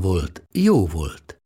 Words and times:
volt, 0.00 0.42
jó 0.52 0.86
volt. 0.86 1.40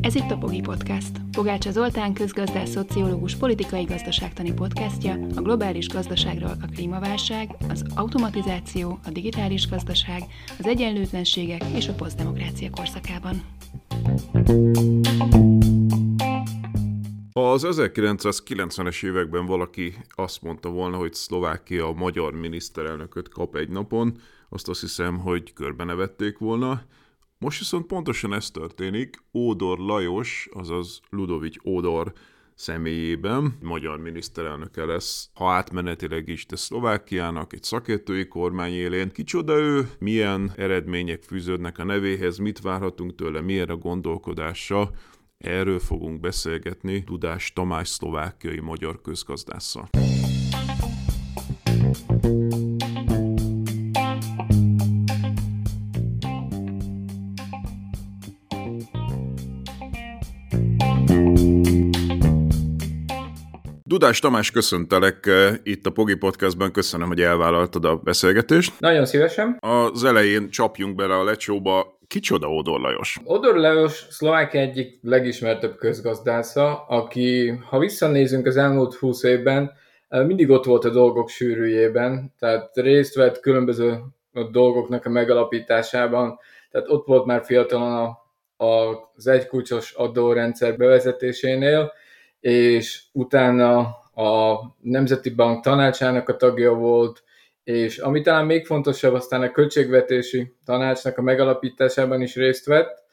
Ez 0.00 0.14
itt 0.14 0.30
a 0.30 0.36
Pogi 0.38 0.60
Podcast. 0.60 1.10
Pogácsa 1.32 1.70
Zoltán 1.70 2.12
közgazdás, 2.12 2.68
szociológus, 2.68 3.34
politikai 3.34 3.84
gazdaságtani 3.84 4.52
podcastja 4.52 5.12
a 5.34 5.40
globális 5.40 5.88
gazdaságról 5.88 6.56
a 6.62 6.66
klímaválság, 6.74 7.56
az 7.68 7.84
automatizáció, 7.94 8.98
a 9.04 9.10
digitális 9.10 9.68
gazdaság, 9.68 10.22
az 10.58 10.66
egyenlőtlenségek 10.66 11.64
és 11.74 11.88
a 11.88 11.92
posztdemokrácia 11.92 12.70
korszakában. 12.70 13.42
Ha 17.38 17.52
az 17.52 17.66
1990-es 17.68 19.04
években 19.04 19.46
valaki 19.46 19.94
azt 20.14 20.42
mondta 20.42 20.68
volna, 20.68 20.96
hogy 20.96 21.14
Szlovákia 21.14 21.86
a 21.86 21.92
magyar 21.92 22.32
miniszterelnököt 22.32 23.28
kap 23.28 23.56
egy 23.56 23.68
napon, 23.68 24.20
azt 24.48 24.68
azt 24.68 24.80
hiszem, 24.80 25.18
hogy 25.18 25.52
körbenevették 25.52 26.38
volna. 26.38 26.82
Most 27.38 27.58
viszont 27.58 27.86
pontosan 27.86 28.32
ez 28.32 28.50
történik. 28.50 29.22
Ódor 29.32 29.78
Lajos, 29.78 30.48
azaz 30.52 31.00
Ludovic 31.10 31.66
Ódor 31.66 32.12
személyében 32.54 33.58
magyar 33.62 33.98
miniszterelnöke 33.98 34.84
lesz, 34.84 35.30
ha 35.34 35.50
átmenetileg 35.50 36.28
is, 36.28 36.46
de 36.46 36.56
Szlovákiának 36.56 37.52
egy 37.52 37.62
szakértői 37.62 38.28
kormány 38.28 38.72
élén. 38.72 39.10
Kicsoda 39.10 39.58
ő, 39.58 39.90
milyen 39.98 40.52
eredmények 40.56 41.22
fűződnek 41.22 41.78
a 41.78 41.84
nevéhez, 41.84 42.38
mit 42.38 42.60
várhatunk 42.60 43.14
tőle, 43.14 43.40
milyen 43.40 43.68
a 43.68 43.76
gondolkodása, 43.76 44.90
Erről 45.44 45.78
fogunk 45.78 46.20
beszélgetni 46.20 47.04
Tudás 47.04 47.52
Tamás 47.52 47.88
szlovákiai 47.88 48.60
magyar 48.60 49.00
közgazdásszal. 49.00 49.88
Dudás 63.84 64.18
Tamás, 64.18 64.50
köszöntelek 64.50 65.26
eh, 65.26 65.54
itt 65.62 65.86
a 65.86 65.90
Pogi 65.90 66.14
Podcastban, 66.14 66.72
köszönöm, 66.72 67.08
hogy 67.08 67.20
elvállaltad 67.20 67.84
a 67.84 67.96
beszélgetést. 67.96 68.80
Nagyon 68.80 69.06
szívesen. 69.06 69.56
Az 69.60 70.04
elején 70.04 70.50
csapjunk 70.50 70.94
bele 70.94 71.14
a 71.14 71.24
lecsóba. 71.24 71.97
Kicsoda 72.08 72.48
Odor 72.48 72.80
Lajos? 72.80 73.20
Odor 73.24 73.56
Lajos 73.56 74.06
Szlovákia 74.10 74.60
egyik 74.60 74.98
legismertebb 75.02 75.76
közgazdásza, 75.76 76.84
aki, 76.86 77.48
ha 77.48 77.78
visszanézünk 77.78 78.46
az 78.46 78.56
elmúlt 78.56 78.94
20 78.94 79.22
évben, 79.22 79.72
eh, 80.08 80.26
mindig 80.26 80.50
ott 80.50 80.64
volt 80.64 80.84
a 80.84 80.90
dolgok 80.90 81.28
sűrűjében, 81.28 82.34
tehát 82.38 82.76
részt 82.76 83.14
vett 83.14 83.40
különböző 83.40 84.00
dolgoknak 84.50 85.04
a 85.04 85.10
megalapításában, 85.10 86.38
tehát 86.70 86.88
ott 86.88 87.06
volt 87.06 87.26
már 87.26 87.44
fiatalon 87.44 87.92
a, 87.92 88.26
a, 88.64 89.10
az 89.14 89.26
egykulcsos 89.26 89.92
adórendszer 89.92 90.76
bevezetésénél, 90.76 91.92
és 92.40 93.02
utána 93.12 93.78
a 94.14 94.58
Nemzeti 94.80 95.30
Bank 95.30 95.62
tanácsának 95.62 96.28
a 96.28 96.36
tagja 96.36 96.74
volt, 96.74 97.22
és 97.68 97.98
ami 97.98 98.20
talán 98.20 98.46
még 98.46 98.66
fontosabb, 98.66 99.14
aztán 99.14 99.42
a 99.42 99.50
költségvetési 99.50 100.54
tanácsnak 100.64 101.18
a 101.18 101.22
megalapításában 101.22 102.20
is 102.20 102.34
részt 102.34 102.66
vett, 102.66 103.04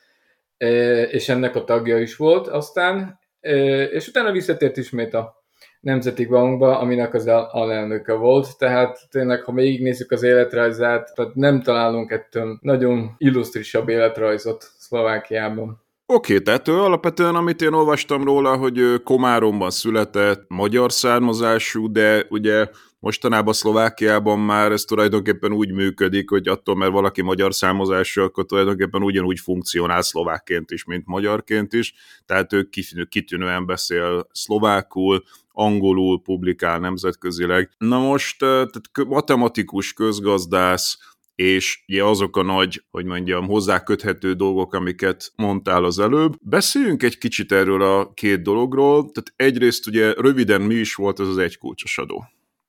e, 0.57 1.01
és 1.01 1.29
ennek 1.29 1.55
a 1.55 1.63
tagja 1.63 1.99
is 1.99 2.15
volt 2.15 2.47
aztán, 2.47 3.19
e, 3.41 3.83
és 3.83 4.07
utána 4.07 4.31
visszatért 4.31 4.77
ismét 4.77 5.13
a 5.13 5.43
Nemzeti 5.79 6.25
Bankba, 6.25 6.79
aminek 6.79 7.13
az 7.13 7.27
alelnöke 7.27 8.13
volt, 8.13 8.57
tehát 8.57 8.99
tényleg, 9.09 9.43
ha 9.43 9.53
végignézzük 9.53 10.11
az 10.11 10.23
életrajzát, 10.23 11.11
tehát 11.15 11.35
nem 11.35 11.61
találunk 11.61 12.11
ettől 12.11 12.57
nagyon 12.61 13.15
illusztrisabb 13.17 13.89
életrajzot 13.89 14.71
Szlovákiában. 14.77 15.83
Oké, 16.07 16.31
okay, 16.33 16.43
tehát 16.43 16.67
ő 16.67 16.73
alapvetően, 16.73 17.35
amit 17.35 17.61
én 17.61 17.73
olvastam 17.73 18.23
róla, 18.23 18.55
hogy 18.55 19.03
Komáromban 19.03 19.69
született, 19.69 20.45
magyar 20.47 20.91
származású, 20.91 21.91
de 21.91 22.25
ugye 22.29 22.67
mostanában 23.05 23.53
Szlovákiában 23.53 24.39
már 24.39 24.71
ez 24.71 24.83
tulajdonképpen 24.83 25.51
úgy 25.51 25.71
működik, 25.71 26.29
hogy 26.29 26.47
attól, 26.47 26.75
mert 26.75 26.91
valaki 26.91 27.21
magyar 27.21 27.53
származású, 27.53 28.21
akkor 28.21 28.45
tulajdonképpen 28.45 29.03
ugyanúgy 29.03 29.39
funkcionál 29.39 30.01
szlovákként 30.01 30.71
is, 30.71 30.83
mint 30.83 31.05
magyarként 31.05 31.73
is, 31.73 31.93
tehát 32.25 32.53
ő 32.53 32.69
kitűnően 33.09 33.65
beszél 33.65 34.27
szlovákul, 34.31 35.23
angolul 35.51 36.21
publikál 36.21 36.79
nemzetközileg. 36.79 37.69
Na 37.77 37.99
most, 37.99 38.39
tehát 38.39 38.81
matematikus, 39.07 39.93
közgazdász, 39.93 40.97
és 41.35 41.83
ugye 41.87 42.03
azok 42.03 42.37
a 42.37 42.43
nagy, 42.43 42.83
hogy 42.91 43.05
mondjam, 43.05 43.47
hozzáköthető 43.47 44.33
dolgok, 44.33 44.73
amiket 44.73 45.31
mondtál 45.35 45.83
az 45.83 45.99
előbb. 45.99 46.35
Beszéljünk 46.41 47.03
egy 47.03 47.17
kicsit 47.17 47.51
erről 47.51 47.81
a 47.81 48.13
két 48.13 48.41
dologról. 48.41 49.11
Tehát 49.11 49.33
egyrészt 49.35 49.87
ugye 49.87 50.13
röviden 50.13 50.61
mi 50.61 50.75
is 50.75 50.95
volt 50.95 51.19
ez 51.19 51.27
az 51.27 51.37
egykulcsos 51.37 51.97
adó? 51.97 52.25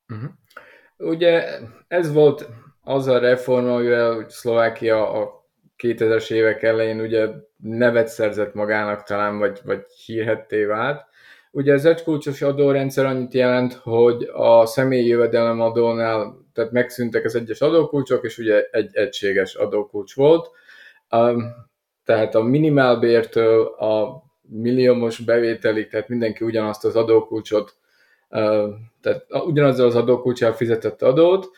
Uh-huh. 0.09 0.31
Ugye 0.97 1.59
ez 1.89 2.12
volt 2.12 2.49
az 2.83 3.06
a 3.06 3.19
reform, 3.19 3.67
amivel 3.67 4.25
Szlovákia 4.28 5.12
a 5.12 5.47
2000-es 5.83 6.31
évek 6.31 6.62
elején 6.62 7.00
ugye 7.00 7.28
nevet 7.56 8.09
szerzett 8.09 8.55
magának 8.55 9.03
talán, 9.03 9.39
vagy, 9.39 9.61
vagy 9.65 9.84
hírhetté 10.05 10.65
vált. 10.65 11.05
Ugye 11.50 11.72
az 11.72 11.84
egykulcsos 11.84 12.43
adórendszer 12.43 13.05
annyit 13.05 13.34
jelent, 13.34 13.72
hogy 13.72 14.28
a 14.33 14.66
személyi 14.66 15.06
jövedelemadónál 15.06 16.47
tehát 16.53 16.71
megszűntek 16.72 17.25
az 17.25 17.34
egyes 17.34 17.61
adókulcsok, 17.61 18.25
és 18.25 18.39
ugye 18.39 18.62
egy 18.71 18.91
egységes 18.93 19.55
adókulcs 19.55 20.15
volt. 20.15 20.50
Um, 21.11 21.43
tehát 22.05 22.34
a 22.34 22.43
minimálbértől 22.43 23.66
a 23.66 24.22
milliómos 24.49 25.19
bevételig, 25.19 25.89
tehát 25.89 26.09
mindenki 26.09 26.45
ugyanazt 26.45 26.84
az 26.84 26.97
adókulcsot, 26.97 27.77
tehát 29.01 29.27
ugyanazzal 29.47 29.87
az 29.87 29.97
adókulcsal 29.97 30.53
fizetett 30.53 31.03
adót. 31.03 31.51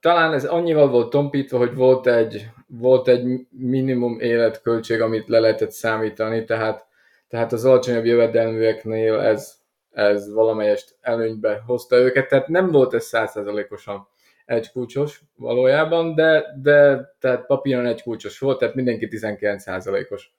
Talán 0.00 0.32
ez 0.32 0.44
annyival 0.44 0.88
volt 0.88 1.10
tompítva, 1.10 1.58
hogy 1.58 1.74
volt 1.74 2.06
egy, 2.06 2.48
volt 2.66 3.08
egy 3.08 3.46
minimum 3.50 4.20
életköltség, 4.20 5.00
amit 5.00 5.28
le 5.28 5.38
lehetett 5.38 5.70
számítani, 5.70 6.44
tehát, 6.44 6.86
tehát 7.28 7.52
az 7.52 7.64
alacsonyabb 7.64 8.04
jövedelműeknél 8.04 9.18
ez 9.18 9.58
ez 9.98 10.32
valamelyest 10.32 10.96
előnybe 11.00 11.62
hozta 11.66 11.96
őket, 11.96 12.28
tehát 12.28 12.48
nem 12.48 12.70
volt 12.70 12.94
ez 12.94 13.04
százszerzalékosan 13.04 14.08
egy 14.44 14.70
kulcsos 14.70 15.22
valójában, 15.36 16.14
de, 16.14 16.44
de 16.62 17.08
tehát 17.20 17.46
papíron 17.46 17.86
egy 17.86 18.02
kulcsos 18.02 18.38
volt, 18.38 18.58
tehát 18.58 18.74
mindenki 18.74 19.08
19%-os 19.10 20.30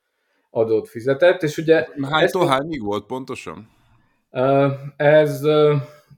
adót 0.49 0.89
fizetett, 0.89 1.43
és 1.43 1.57
ugye... 1.57 1.87
Hánytól 2.01 2.41
ezt, 2.41 2.51
hányig 2.51 2.83
volt 2.83 3.05
pontosan? 3.05 3.69
Ez, 4.97 5.43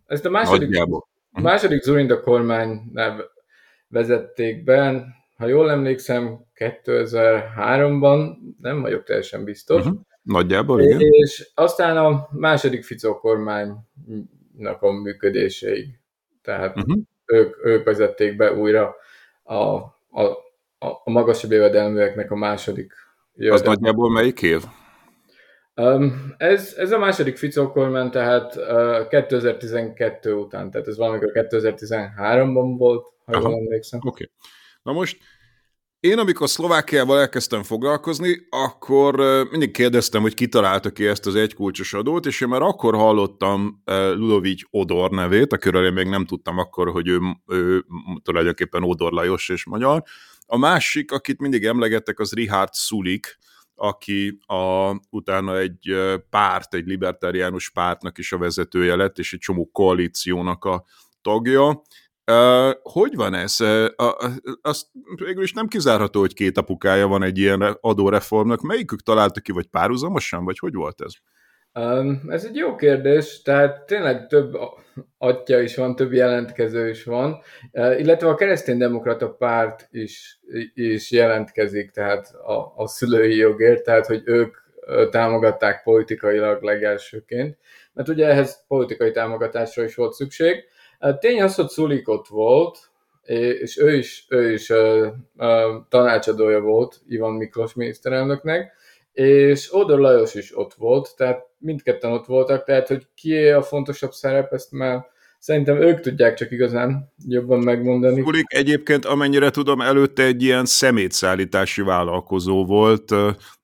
ez 0.05 0.25
a 0.25 0.29
második, 0.29 0.69
Nagyjából. 0.69 1.07
második 1.31 1.81
Zurinda 1.81 2.21
kormány 2.21 2.81
vezették 3.87 4.63
be, 4.63 5.05
ha 5.37 5.47
jól 5.47 5.71
emlékszem, 5.71 6.45
2003-ban, 6.55 8.35
nem 8.61 8.81
vagyok 8.81 9.03
teljesen 9.03 9.43
biztos, 9.43 9.85
uh-huh. 9.85 9.99
Nagyjából, 10.21 10.81
igen. 10.81 10.99
És 10.99 11.51
aztán 11.55 11.97
a 11.97 12.27
második 12.31 12.83
Ficó 12.83 13.19
kormánynak 13.19 14.77
a 14.79 14.91
működéséig. 14.91 15.99
Tehát 16.41 16.77
uh-huh. 16.77 16.97
ők, 17.25 17.65
ők 17.65 17.83
vezették 17.83 18.35
be 18.35 18.53
újra 18.53 18.95
a, 19.43 19.55
a, 19.55 20.25
a 20.79 21.11
magasabb 21.11 21.51
jövedelműeknek 21.51 22.31
a 22.31 22.35
második 22.35 22.93
jövedelmű. 23.33 23.69
Az 23.69 23.75
nagyjából 23.75 24.11
melyik 24.11 24.41
év? 24.41 24.63
Ez, 26.37 26.73
ez 26.77 26.91
a 26.91 26.97
második 26.97 27.37
Ficó 27.37 27.71
kormány, 27.71 28.09
tehát 28.09 28.55
uh, 28.55 29.07
2012 29.07 30.33
után, 30.33 30.71
tehát 30.71 30.87
ez 30.87 30.97
valamikor 30.97 31.31
2013-ban 31.33 32.75
volt, 32.77 33.05
ha 33.25 33.39
jól 33.39 33.53
emlékszem. 33.53 33.99
Oké. 34.03 34.07
Okay. 34.07 34.29
Na 34.83 34.91
most 34.91 35.17
Én, 36.01 36.17
amikor 36.17 36.49
Szlovákiával 36.49 37.19
elkezdtem 37.19 37.63
foglalkozni, 37.63 38.47
akkor 38.49 39.15
mindig 39.49 39.71
kérdeztem, 39.71 40.21
hogy 40.21 40.33
kitalálta 40.33 40.89
ki 40.89 41.07
ezt 41.07 41.25
az 41.25 41.35
egykulcsos 41.35 41.93
adót, 41.93 42.25
és 42.25 42.41
én 42.41 42.47
már 42.47 42.61
akkor 42.61 42.95
hallottam 42.95 43.81
Ludovic 44.15 44.61
Odor 44.69 45.11
nevét, 45.11 45.53
akiről 45.53 45.85
én 45.85 45.93
még 45.93 46.07
nem 46.07 46.25
tudtam 46.25 46.57
akkor, 46.57 46.89
hogy 46.89 47.07
ő, 47.07 47.19
ő 47.47 47.85
tulajdonképpen 48.23 48.83
Odor 48.83 49.11
Lajos 49.11 49.49
és 49.49 49.65
magyar. 49.65 50.03
A 50.45 50.57
másik, 50.57 51.11
akit 51.11 51.39
mindig 51.39 51.65
emlegettek, 51.65 52.19
az 52.19 52.33
Richard 52.33 52.73
Sulik, 52.73 53.37
aki 53.81 54.39
a, 54.45 54.95
utána 55.09 55.57
egy 55.57 55.95
párt, 56.29 56.73
egy 56.73 56.85
libertáriánus 56.85 57.69
pártnak 57.69 58.17
is 58.17 58.31
a 58.31 58.37
vezetője 58.37 58.95
lett, 58.95 59.17
és 59.17 59.33
egy 59.33 59.39
csomó 59.39 59.69
koalíciónak 59.71 60.65
a 60.65 60.83
tagja. 61.21 61.81
Uh, 62.31 62.71
hogy 62.81 63.15
van 63.15 63.33
ez? 63.33 63.59
Uh, 63.59 63.85
azt 64.61 64.87
végül 65.15 65.43
is 65.43 65.53
nem 65.53 65.67
kizárható, 65.67 66.19
hogy 66.19 66.33
két 66.33 66.57
apukája 66.57 67.07
van 67.07 67.23
egy 67.23 67.37
ilyen 67.37 67.61
adóreformnak. 67.61 68.61
Melyikük 68.61 69.01
találta 69.01 69.39
ki, 69.39 69.51
vagy 69.51 69.67
párhuzamosan, 69.67 70.43
vagy 70.43 70.59
hogy 70.59 70.73
volt 70.73 71.01
ez? 71.01 71.13
Um, 71.79 72.21
ez 72.27 72.45
egy 72.45 72.55
jó 72.55 72.75
kérdés, 72.75 73.41
tehát 73.41 73.85
tényleg 73.85 74.27
több 74.27 74.57
atya 75.17 75.59
is 75.59 75.75
van, 75.75 75.95
több 75.95 76.13
jelentkező 76.13 76.89
is 76.89 77.03
van, 77.03 77.41
uh, 77.71 77.99
illetve 77.99 78.27
a 78.27 78.35
kereszténydemokrata 78.35 79.33
párt 79.33 79.87
is, 79.91 80.39
is 80.73 81.11
jelentkezik, 81.11 81.91
tehát 81.91 82.33
a, 82.33 82.73
a 82.75 82.87
szülői 82.87 83.35
jogért, 83.35 83.83
tehát 83.83 84.05
hogy 84.05 84.21
ők 84.25 84.57
támogatták 85.09 85.83
politikailag 85.83 86.63
legelsőként, 86.63 87.57
mert 87.93 88.09
ugye 88.09 88.27
ehhez 88.27 88.65
politikai 88.67 89.11
támogatásra 89.11 89.83
is 89.83 89.95
volt 89.95 90.13
szükség. 90.13 90.63
Tény 91.19 91.41
az, 91.41 91.55
hogy 91.55 91.67
Szulik 91.67 92.09
ott 92.09 92.27
volt, 92.27 92.77
és 93.59 93.77
ő 93.77 93.95
is, 93.95 94.25
ő 94.29 94.51
is 94.51 94.69
uh, 94.69 95.07
uh, 95.37 95.47
tanácsadója 95.89 96.59
volt 96.59 97.01
Ivan 97.07 97.33
Miklós 97.33 97.73
miniszterelnöknek, 97.73 98.73
és 99.13 99.73
Odor 99.73 99.99
Lajos 99.99 100.33
is 100.33 100.57
ott 100.57 100.73
volt, 100.73 101.15
tehát 101.15 101.49
mindketten 101.61 102.11
ott 102.11 102.25
voltak, 102.25 102.63
tehát 102.63 102.87
hogy 102.87 103.07
ki 103.15 103.47
a 103.47 103.61
fontosabb 103.61 104.11
szerep, 104.11 104.53
ezt 104.53 104.71
már 104.71 105.05
szerintem 105.39 105.81
ők 105.81 105.99
tudják 105.99 106.33
csak 106.33 106.51
igazán 106.51 107.13
jobban 107.27 107.59
megmondani. 107.59 108.21
Szulik 108.21 108.53
egyébként, 108.53 109.05
amennyire 109.05 109.49
tudom, 109.49 109.81
előtte 109.81 110.23
egy 110.23 110.43
ilyen 110.43 110.65
szemétszállítási 110.65 111.81
vállalkozó 111.81 112.65
volt, 112.65 113.13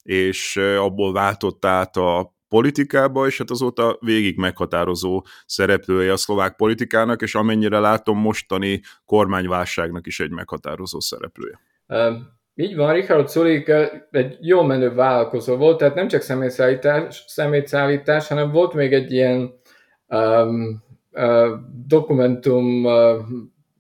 és 0.04 0.58
abból 0.58 1.14
váltott 1.14 1.66
át 1.66 1.98
a 1.98 2.36
politikába, 2.48 3.28
és 3.28 3.38
hát 3.38 3.50
azóta 3.50 3.98
végig 4.00 4.38
meghatározó 4.38 5.26
szereplője 5.46 6.12
a 6.12 6.18
szlovák 6.18 6.56
politikának, 6.56 7.22
és 7.22 7.36
amennyire 7.36 7.80
látom, 7.80 8.20
mostani 8.20 8.82
kormányválságnak 9.06 10.08
is 10.08 10.20
egy 10.20 10.32
meghatározó 10.32 11.00
szereplője. 11.00 11.60
Um, 11.88 12.37
így 12.60 12.76
van, 12.76 12.94
Richard 12.94 13.30
Sulik 13.30 13.72
egy 14.12 14.38
jó 14.42 14.62
menő 14.62 14.94
vállalkozó 14.94 15.56
volt, 15.56 15.78
tehát 15.78 15.96
nem 15.96 16.08
csak 16.08 16.22
szemétszállítás, 16.22 17.24
szemétszállítás 17.28 18.28
hanem 18.28 18.52
volt 18.52 18.74
még 18.74 18.94
egy 18.94 19.12
ilyen 19.12 19.60
um, 20.08 20.84
uh, 21.12 21.50
dokumentum 21.88 22.86
uh, 22.86 23.18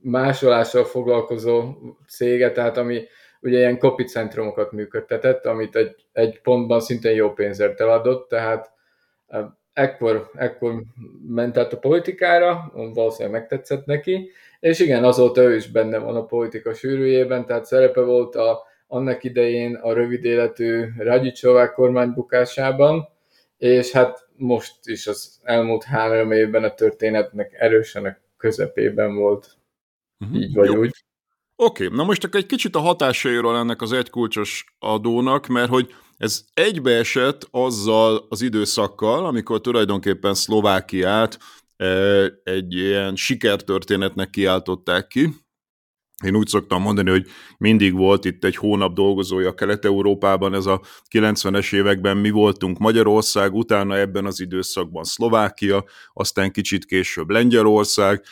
másolással 0.02 0.84
foglalkozó 0.84 1.76
cége, 2.08 2.52
tehát 2.52 2.78
ami 2.78 3.04
ugye 3.42 3.58
ilyen 3.58 3.80
centrumokat 4.06 4.72
működtetett, 4.72 5.46
amit 5.46 5.76
egy, 5.76 6.06
egy 6.12 6.42
pontban 6.42 6.80
szintén 6.80 7.16
jó 7.16 7.34
pénzért 7.34 7.80
eladott, 7.80 8.30
tehát 8.30 8.72
ekkor, 9.74 10.30
ekkor 10.34 10.84
ment 11.28 11.58
át 11.58 11.74
a 11.74 11.78
politikára, 11.78 12.72
valószínűleg 12.94 13.40
megtetszett 13.40 13.86
neki, 13.86 14.32
és 14.60 14.80
igen, 14.80 15.04
azóta 15.04 15.42
ő 15.42 15.56
is 15.56 15.68
benne 15.68 15.98
van 15.98 16.16
a 16.16 16.26
politika 16.26 16.74
sűrűjében, 16.74 17.46
tehát 17.46 17.66
szerepe 17.66 18.02
volt 18.02 18.36
a, 18.36 18.64
annak 18.88 19.24
idején 19.24 19.76
a 19.76 19.94
rövid 19.94 20.24
életű 20.24 20.86
Radicsovák 20.98 21.74
kormány 21.74 22.14
bukásában, 22.14 23.08
és 23.58 23.92
hát 23.92 24.28
most 24.36 24.76
is 24.84 25.08
az 25.08 25.40
elmúlt 25.44 25.84
három 25.84 26.32
évben 26.32 26.64
a 26.64 26.74
történetnek 26.74 27.56
erősen 27.60 28.06
a 28.06 28.18
közepében 28.38 29.16
volt. 29.16 29.58
Uh-huh. 30.20 30.38
Így 30.38 30.54
vagy 30.54 30.72
Jó. 30.72 30.80
úgy. 30.80 30.92
Oké, 31.56 31.86
okay, 31.86 31.98
na 31.98 32.04
most 32.04 32.24
akkor 32.24 32.40
egy 32.40 32.46
kicsit 32.46 32.76
a 32.76 32.80
hatásairól 32.80 33.58
ennek 33.58 33.82
az 33.82 33.92
egykulcsos 33.92 34.66
adónak, 34.80 35.48
mert 35.48 35.70
hogy 35.70 35.94
ez 36.18 36.46
egybeesett 36.54 37.48
azzal 37.52 38.26
az 38.30 38.42
időszakkal, 38.42 39.26
amikor 39.26 39.62
tulajdonképpen 39.62 40.34
Szlovákiát 40.34 41.38
egy 42.44 42.74
ilyen 42.74 43.16
sikertörténetnek 43.16 44.30
kiáltották 44.30 45.08
ki, 45.08 45.30
én 46.24 46.36
úgy 46.36 46.48
szoktam 46.48 46.82
mondani, 46.82 47.10
hogy 47.10 47.26
mindig 47.58 47.94
volt 47.94 48.26
itt 48.26 48.44
egy 48.44 48.56
hónap 48.56 48.94
dolgozója 48.94 49.54
Kelet-Európában, 49.54 50.54
ez 50.54 50.66
a 50.66 50.82
90-es 51.14 51.76
években 51.76 52.18
mi 52.18 52.30
voltunk 52.30 52.78
Magyarország, 52.78 53.54
utána 53.54 53.98
ebben 53.98 54.26
az 54.26 54.40
időszakban 54.40 55.04
Szlovákia, 55.04 55.86
aztán 56.14 56.52
kicsit 56.52 56.86
később 56.86 57.30
Lengyelország, 57.30 58.24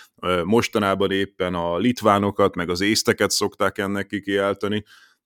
mostanában 0.44 1.12
éppen 1.12 1.54
a 1.54 1.78
litvánokat, 1.78 2.56
meg 2.56 2.70
az 2.70 2.82
észteket 2.82 3.32
szokták 3.32 3.78
ennek 3.78 4.08
kikiáltani. 4.08 4.84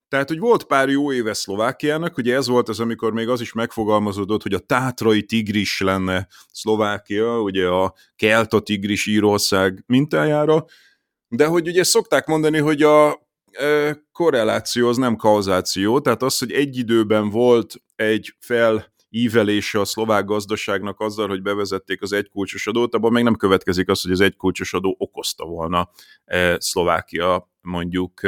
Tehát, 0.10 0.28
hogy 0.28 0.40
volt 0.40 0.64
pár 0.64 0.90
jó 0.90 1.14
éve 1.14 1.34
Szlovákiának, 1.34 2.18
ugye 2.18 2.36
ez 2.36 2.48
volt 2.48 2.70
az, 2.70 2.80
amikor 2.80 3.14
még 3.14 3.30
az 3.30 3.42
is 3.42 3.54
megfogalmazódott, 3.54 4.42
hogy 4.42 4.54
a 4.54 4.60
tátrai 4.60 5.24
tigris 5.24 5.80
lenne 5.80 6.28
Szlovákia, 6.52 7.42
ugye 7.42 7.68
a 7.68 7.94
kelta 8.16 8.60
tigris 8.60 9.06
Írország 9.06 9.84
mintájára, 9.88 10.66
de 11.28 11.46
hogy 11.46 11.68
ugye 11.68 11.84
szokták 11.84 12.28
mondani, 12.28 12.58
hogy 12.58 12.84
a 12.84 13.28
korreláció 14.12 14.88
az 14.88 14.98
nem 14.98 15.16
kauzáció, 15.16 16.00
tehát 16.00 16.24
az, 16.24 16.38
hogy 16.38 16.52
egy 16.52 16.78
időben 16.78 17.30
volt 17.30 17.76
egy 17.96 18.36
fel 18.40 18.94
ívelése 19.10 19.80
a 19.80 19.86
szlovák 19.86 20.26
gazdaságnak 20.26 21.00
azzal, 21.00 21.28
hogy 21.28 21.42
bevezették 21.42 22.02
az 22.02 22.12
egykulcsos 22.12 22.68
adót, 22.68 22.96
abban 22.96 23.12
még 23.12 23.24
nem 23.24 23.36
következik 23.36 23.90
az, 23.90 24.02
hogy 24.02 24.12
az 24.12 24.22
egykulcsos 24.22 24.74
adó 24.74 24.96
okozta 25.00 25.46
volna 25.46 25.90
Szlovákia 26.58 27.50
mondjuk 27.62 28.22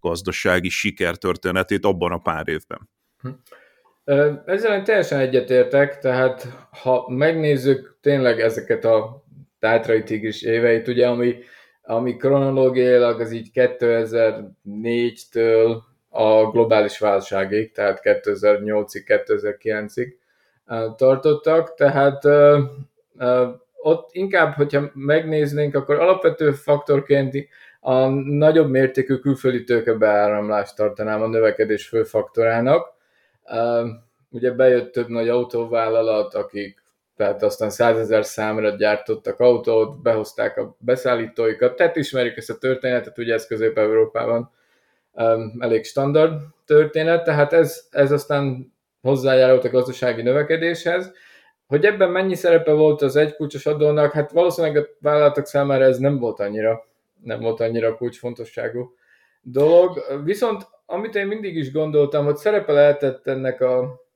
gazdasági 0.00 0.68
sikertörténetét 0.68 1.84
abban 1.84 2.12
a 2.12 2.18
pár 2.18 2.48
évben. 2.48 2.88
Hm. 3.20 3.28
Ezzel 4.46 4.74
én 4.74 4.84
teljesen 4.84 5.18
egyetértek, 5.18 5.98
tehát 5.98 6.48
ha 6.82 7.08
megnézzük 7.08 7.98
tényleg 8.00 8.40
ezeket 8.40 8.84
a 8.84 9.24
tátrai 9.58 10.02
tigris 10.02 10.42
éveit, 10.42 10.88
ugye, 10.88 11.08
ami 11.08 11.36
ami 11.88 12.16
kronológiailag 12.16 13.20
az 13.20 13.32
így 13.32 13.50
2004-től 13.54 15.76
a 16.08 16.50
globális 16.50 16.98
válságig, 16.98 17.72
tehát 17.72 18.00
2008-ig, 18.02 19.22
2009-ig 19.26 20.12
tartottak, 20.96 21.74
tehát 21.74 22.24
ott 23.74 24.08
inkább, 24.12 24.52
hogyha 24.52 24.90
megnéznénk, 24.94 25.74
akkor 25.74 25.98
alapvető 25.98 26.52
faktorként 26.52 27.48
a 27.80 28.06
nagyobb 28.08 28.70
mértékű 28.70 29.16
külföldi 29.16 29.64
tőkebeáramlást 29.64 30.76
tartanám 30.76 31.22
a 31.22 31.26
növekedés 31.26 31.88
fő 31.88 32.02
faktorának. 32.02 32.92
Ugye 34.30 34.50
bejött 34.50 34.92
több 34.92 35.08
nagy 35.08 35.28
autóvállalat, 35.28 36.34
akik 36.34 36.82
tehát 37.18 37.42
aztán 37.42 37.70
százezer 37.70 38.24
számra 38.24 38.70
gyártottak 38.70 39.40
autót, 39.40 40.02
behozták 40.02 40.56
a 40.56 40.76
beszállítóikat, 40.78 41.76
tehát 41.76 41.96
ismerjük 41.96 42.36
ezt 42.36 42.50
a 42.50 42.58
történetet, 42.58 43.18
ugye 43.18 43.34
ez 43.34 43.46
Közép-Európában 43.46 44.50
um, 45.12 45.52
elég 45.58 45.84
standard 45.84 46.40
történet, 46.64 47.24
tehát 47.24 47.52
ez, 47.52 47.86
ez 47.90 48.12
aztán 48.12 48.72
hozzájárult 49.00 49.64
a 49.64 49.70
gazdasági 49.70 50.22
növekedéshez. 50.22 51.12
Hogy 51.66 51.84
ebben 51.84 52.10
mennyi 52.10 52.34
szerepe 52.34 52.72
volt 52.72 53.02
az 53.02 53.16
egykulcsos 53.16 53.66
adónak, 53.66 54.12
hát 54.12 54.32
valószínűleg 54.32 54.76
a 54.76 54.88
vállalatok 55.00 55.46
számára 55.46 55.84
ez 55.84 55.98
nem 55.98 56.18
volt 56.18 56.40
annyira, 56.40 56.86
nem 57.22 57.40
volt 57.40 57.60
annyira 57.60 57.96
kulcsfontosságú 57.96 58.94
dolog. 59.40 60.02
Viszont 60.24 60.66
amit 60.90 61.14
én 61.14 61.26
mindig 61.26 61.56
is 61.56 61.72
gondoltam, 61.72 62.24
hogy 62.24 62.36
szerepe 62.36 62.72
lehetett 62.72 63.26
ennek 63.26 63.60
a 63.60 64.06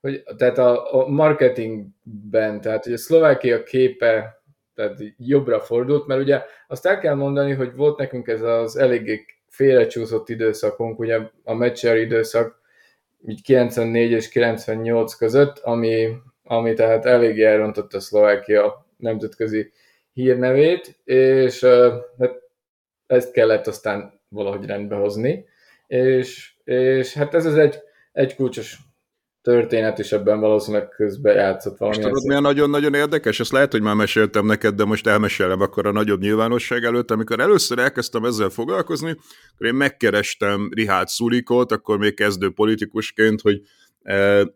hogy 0.00 0.22
tehát 0.36 0.58
a, 0.58 0.94
a 0.94 1.08
marketingben, 1.08 2.60
tehát 2.60 2.84
hogy 2.84 2.92
a 2.92 2.98
Szlovákia 2.98 3.62
képe 3.62 4.42
tehát 4.74 4.98
jobbra 5.16 5.60
fordult, 5.60 6.06
mert 6.06 6.20
ugye 6.20 6.42
azt 6.68 6.86
el 6.86 6.98
kell 6.98 7.14
mondani, 7.14 7.52
hogy 7.52 7.74
volt 7.74 7.98
nekünk 7.98 8.28
ez 8.28 8.42
az 8.42 8.76
eléggé 8.76 9.24
félrecsúszott 9.48 10.28
időszakunk, 10.28 10.98
ugye 10.98 11.20
a 11.44 11.54
Meccser 11.54 11.96
időszak 11.96 12.60
így 13.26 13.42
94 13.42 14.10
és 14.10 14.28
98 14.28 15.14
között, 15.14 15.58
ami, 15.58 16.08
ami 16.44 16.74
tehát 16.74 17.04
eléggé 17.04 17.44
elrontott 17.44 17.94
a 17.94 18.00
Szlovákia 18.00 18.86
nemzetközi 18.96 19.72
hírnevét, 20.12 21.00
és 21.04 21.64
hát 22.18 22.40
ezt 23.06 23.32
kellett 23.32 23.66
aztán 23.66 24.20
valahogy 24.28 24.66
rendbe 24.66 24.94
hozni, 24.94 25.44
és, 25.86 26.52
és 26.64 27.14
hát 27.14 27.34
ez 27.34 27.46
az 27.46 27.56
egy, 27.56 27.78
egy 28.12 28.34
kulcsos 28.34 28.78
történet 29.42 29.98
is 29.98 30.12
ebben 30.12 30.40
valószínűleg 30.40 30.88
közbe 30.88 31.32
játszott 31.32 31.78
valami. 31.78 31.96
És 31.96 32.04
tudod, 32.04 32.26
milyen 32.26 32.42
nagyon-nagyon 32.42 32.94
érdekes? 32.94 33.40
Ezt 33.40 33.52
lehet, 33.52 33.72
hogy 33.72 33.82
már 33.82 33.94
meséltem 33.94 34.46
neked, 34.46 34.74
de 34.74 34.84
most 34.84 35.06
elmesélem 35.06 35.60
akkor 35.60 35.86
a 35.86 35.92
nagyobb 35.92 36.20
nyilvánosság 36.20 36.84
előtt. 36.84 37.10
Amikor 37.10 37.40
először 37.40 37.78
elkezdtem 37.78 38.24
ezzel 38.24 38.48
foglalkozni, 38.48 39.10
akkor 39.54 39.66
én 39.66 39.74
megkerestem 39.74 40.68
Rihát 40.74 41.08
Szulikot, 41.08 41.72
akkor 41.72 41.98
még 41.98 42.14
kezdő 42.14 42.50
politikusként, 42.50 43.40
hogy 43.40 43.60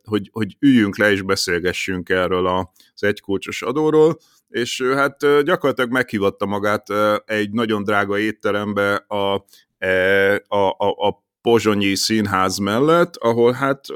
hogy, 0.04 0.28
hogy 0.32 0.56
üljünk 0.60 0.98
le 0.98 1.10
és 1.10 1.22
beszélgessünk 1.22 2.08
erről 2.08 2.46
az 2.46 3.02
egykulcsos 3.02 3.62
adóról, 3.62 4.18
és 4.48 4.82
hát 4.82 5.42
gyakorlatilag 5.44 5.90
meghívatta 5.90 6.46
magát 6.46 6.86
egy 7.24 7.50
nagyon 7.50 7.84
drága 7.84 8.18
étterembe 8.18 8.94
a, 8.94 9.44
a, 10.48 10.68
a, 10.78 11.08
a 11.08 11.24
Pozsonyi 11.46 11.94
Színház 11.94 12.58
mellett, 12.58 13.16
ahol 13.16 13.52
hát 13.52 13.86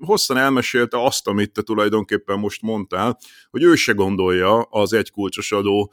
hosszan 0.00 0.36
elmesélte 0.36 1.04
azt, 1.04 1.26
amit 1.26 1.52
te 1.52 1.62
tulajdonképpen 1.62 2.38
most 2.38 2.62
mondtál, 2.62 3.18
hogy 3.50 3.62
ő 3.62 3.74
se 3.74 3.92
gondolja 3.92 4.60
az 4.60 4.92
egykulcsos 4.92 5.52
adó 5.52 5.92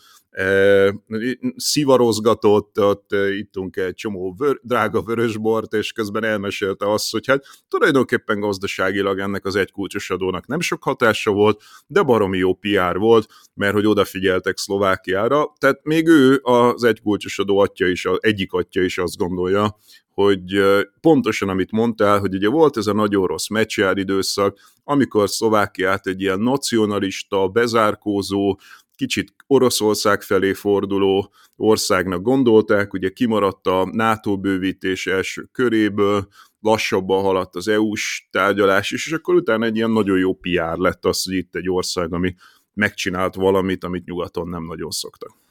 szivarozgatott, 1.56 2.80
ott 2.80 3.10
ittunk 3.38 3.76
egy 3.76 3.94
csomó 3.94 4.36
vör, 4.38 4.60
drága 4.64 5.02
vörösbort, 5.02 5.74
és 5.74 5.92
közben 5.92 6.24
elmesélte 6.24 6.92
azt, 6.92 7.12
hogy 7.12 7.28
hát 7.28 7.44
tulajdonképpen 7.68 8.40
gazdaságilag 8.40 9.20
ennek 9.20 9.46
az 9.46 9.56
egykulcsos 9.56 10.10
adónak 10.10 10.48
nem 10.48 10.60
sok 10.60 10.84
hatása 10.84 11.32
volt, 11.32 11.62
de 11.88 12.02
baromi 12.02 12.38
jó 12.38 12.54
PR 12.54 12.98
volt, 12.98 13.28
mert 13.54 13.74
hogy 13.74 13.86
odafigyeltek 13.86 14.58
Szlovákiára, 14.58 15.54
tehát 15.58 15.80
még 15.84 16.08
ő 16.08 16.40
az 16.44 16.84
egykulcsos 16.84 17.40
adó 17.40 17.58
atya 17.58 17.88
is, 17.88 18.08
egyik 18.20 18.52
atya 18.52 18.82
is 18.82 18.98
azt 18.98 19.18
gondolja, 19.18 19.78
hogy 20.22 20.62
pontosan 21.02 21.50
amit 21.50 21.72
mondtál, 21.72 22.20
hogy 22.20 22.36
ugye 22.36 22.50
volt 22.50 22.78
ez 22.78 22.88
a 22.88 22.94
nagyon 22.94 23.28
rossz 23.28 23.48
meccsjár 23.48 23.98
időszak, 23.98 24.60
amikor 24.84 25.30
Szlovákiát 25.30 26.08
egy 26.08 26.22
ilyen 26.22 26.40
nacionalista, 26.40 27.48
bezárkózó, 27.48 28.60
kicsit 28.96 29.34
Oroszország 29.48 30.22
felé 30.22 30.54
forduló 30.54 31.34
országnak 31.56 32.22
gondolták, 32.22 32.94
ugye 32.94 33.10
kimaradt 33.10 33.68
a 33.68 33.90
NATO 33.92 34.38
bővítés 34.38 35.08
első 35.08 35.50
köréből, 35.52 36.28
lassabban 36.60 37.24
haladt 37.24 37.56
az 37.56 37.68
EU-s 37.68 38.28
tárgyalás 38.32 38.92
is, 38.92 39.06
és 39.06 39.12
akkor 39.12 39.36
utána 39.36 39.66
egy 39.66 39.76
ilyen 39.76 39.92
nagyon 39.92 40.18
jó 40.18 40.34
PR 40.34 40.78
lett 40.78 41.06
az, 41.06 41.24
hogy 41.24 41.36
itt 41.36 41.56
egy 41.56 41.70
ország, 41.70 42.14
ami 42.14 42.36
megcsinált 42.74 43.36
valamit, 43.36 43.84
amit 43.84 44.06
nyugaton 44.06 44.48
nem 44.48 44.64
nagyon 44.64 44.90
szoktak. 44.90 45.47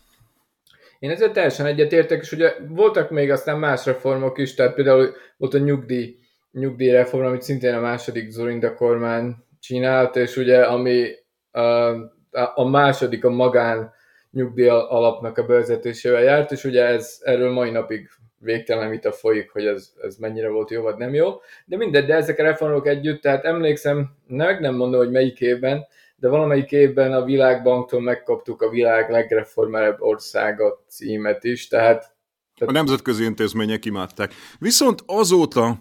Én 1.06 1.12
ezzel 1.12 1.32
teljesen 1.32 1.66
egyetértek, 1.66 2.22
és 2.22 2.32
ugye 2.32 2.54
voltak 2.68 3.10
még 3.10 3.30
aztán 3.30 3.58
más 3.58 3.86
reformok 3.86 4.38
is, 4.38 4.54
tehát 4.54 4.75
például 4.75 5.14
volt 5.36 5.54
a 5.54 5.58
nyugdíj, 5.58 6.16
nyugdíjreform, 6.52 7.25
amit 7.25 7.42
szintén 7.42 7.75
a 7.75 7.80
második 7.80 8.30
Zorinda 8.30 8.75
kormány 8.75 9.34
csinált, 9.60 10.16
és 10.16 10.36
ugye 10.36 10.62
ami 10.62 11.08
a 12.54 12.68
második 12.68 13.25
a 13.25 13.30
magán 13.30 13.92
nyugdíj 14.30 14.68
alapnak 14.68 15.38
a 15.38 15.46
bevezetésével 15.46 16.22
járt, 16.22 16.52
és 16.52 16.64
ugye 16.64 16.84
ez 16.84 17.20
erről 17.22 17.52
mai 17.52 17.70
napig 17.70 18.08
végtelen 18.38 18.90
vita 18.90 19.12
folyik, 19.12 19.50
hogy 19.50 19.66
ez, 19.66 19.92
ez 20.02 20.16
mennyire 20.16 20.48
volt 20.48 20.70
jó, 20.70 20.82
vagy 20.82 20.96
nem 20.96 21.14
jó. 21.14 21.28
De 21.64 21.76
mindegy, 21.76 22.06
de 22.06 22.14
ezek 22.14 22.38
a 22.38 22.42
reformok 22.42 22.86
együtt, 22.86 23.22
tehát 23.22 23.44
emlékszem, 23.44 24.16
meg 24.26 24.60
nem 24.60 24.75
mondom, 24.75 25.00
hogy 25.00 25.10
melyik 25.10 25.40
évben, 25.40 25.86
de 26.16 26.28
valamelyik 26.28 26.70
évben 26.70 27.12
a 27.12 27.25
Világbanktól 27.25 28.00
megkaptuk 28.00 28.62
a 28.62 28.68
világ 28.68 29.11
legreformerebb 29.11 30.00
országa 30.00 30.85
címet 30.88 31.44
is, 31.44 31.68
tehát... 31.68 32.14
A 32.66 32.73
nemzetközi 32.73 33.25
intézmények 33.25 33.85
imádták. 33.85 34.35
Viszont 34.58 35.02
azóta 35.06 35.78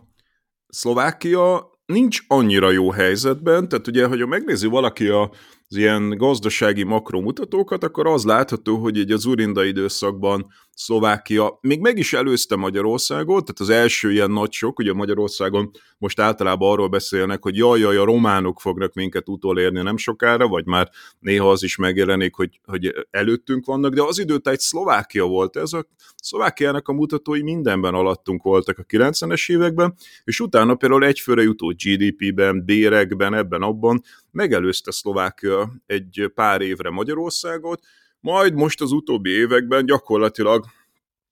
Szlovákia 0.68 1.70
nincs 1.86 2.20
annyira 2.27 2.72
jó 2.72 2.92
helyzetben, 2.92 3.70
tehát 3.70 3.88
ugye, 3.88 4.08
hogyha 4.08 4.27
megnézi 4.27 4.68
valaki 4.68 5.08
a 5.08 5.32
az 5.70 5.78
ilyen 5.78 6.10
gazdasági 6.10 6.84
makromutatókat, 6.84 7.84
akkor 7.84 8.08
az 8.08 8.24
látható, 8.24 8.78
hogy 8.78 8.98
egy 9.00 9.12
az 9.12 9.26
Urinda 9.26 9.64
időszakban 9.64 10.48
Szlovákia 10.76 11.58
még 11.62 11.80
meg 11.80 11.98
is 11.98 12.14
előzte 12.14 12.56
Magyarországot, 12.56 13.46
tehát 13.46 13.60
az 13.60 13.70
első 13.70 14.12
ilyen 14.12 14.32
nagy 14.32 14.52
sok, 14.52 14.80
ugye 14.80 14.94
Magyarországon 14.94 15.72
most 15.98 16.20
általában 16.20 16.72
arról 16.72 16.88
beszélnek, 16.88 17.44
hogy 17.44 17.56
jaj, 17.58 17.80
jaj, 17.80 17.98
a 17.98 18.04
románok 18.04 18.62
fognak 18.62 18.94
minket 18.94 19.30
utolérni 19.30 19.82
nem 19.82 19.98
sokára, 19.98 20.48
vagy 20.48 20.66
már 20.66 20.90
néha 21.20 21.50
az 21.50 21.64
is 21.64 21.76
megjelenik, 21.76 22.36
hogy, 22.36 22.60
hogy 22.66 22.94
előttünk 23.12 23.66
vannak, 23.66 23.94
de 23.94 24.04
az 24.04 24.20
időt 24.20 24.60
Szlovákia 24.60 25.26
volt 25.26 25.56
ez, 25.56 25.74
a 25.74 25.86
Szlovákiának 26.16 26.88
a 26.88 26.94
mutatói 26.94 27.42
mindenben 27.42 27.94
alattunk 27.94 28.44
voltak 28.44 28.78
a 28.78 28.84
90-es 28.84 29.52
években, 29.52 29.96
és 30.24 30.40
utána 30.40 30.76
például 30.76 31.06
egyfőre 31.06 31.42
jutó 31.42 31.68
GDP-ben, 31.68 32.66
bérekben, 32.66 33.34
ebben, 33.34 33.62
abban 33.62 34.02
megelőzte 34.36 34.92
Szlovákia 34.92 35.72
egy 35.86 36.32
pár 36.34 36.62
évre 36.62 36.89
Magyarországot, 36.89 37.80
majd 38.20 38.54
most 38.54 38.82
az 38.82 38.92
utóbbi 38.92 39.30
években 39.30 39.86
gyakorlatilag, 39.86 40.65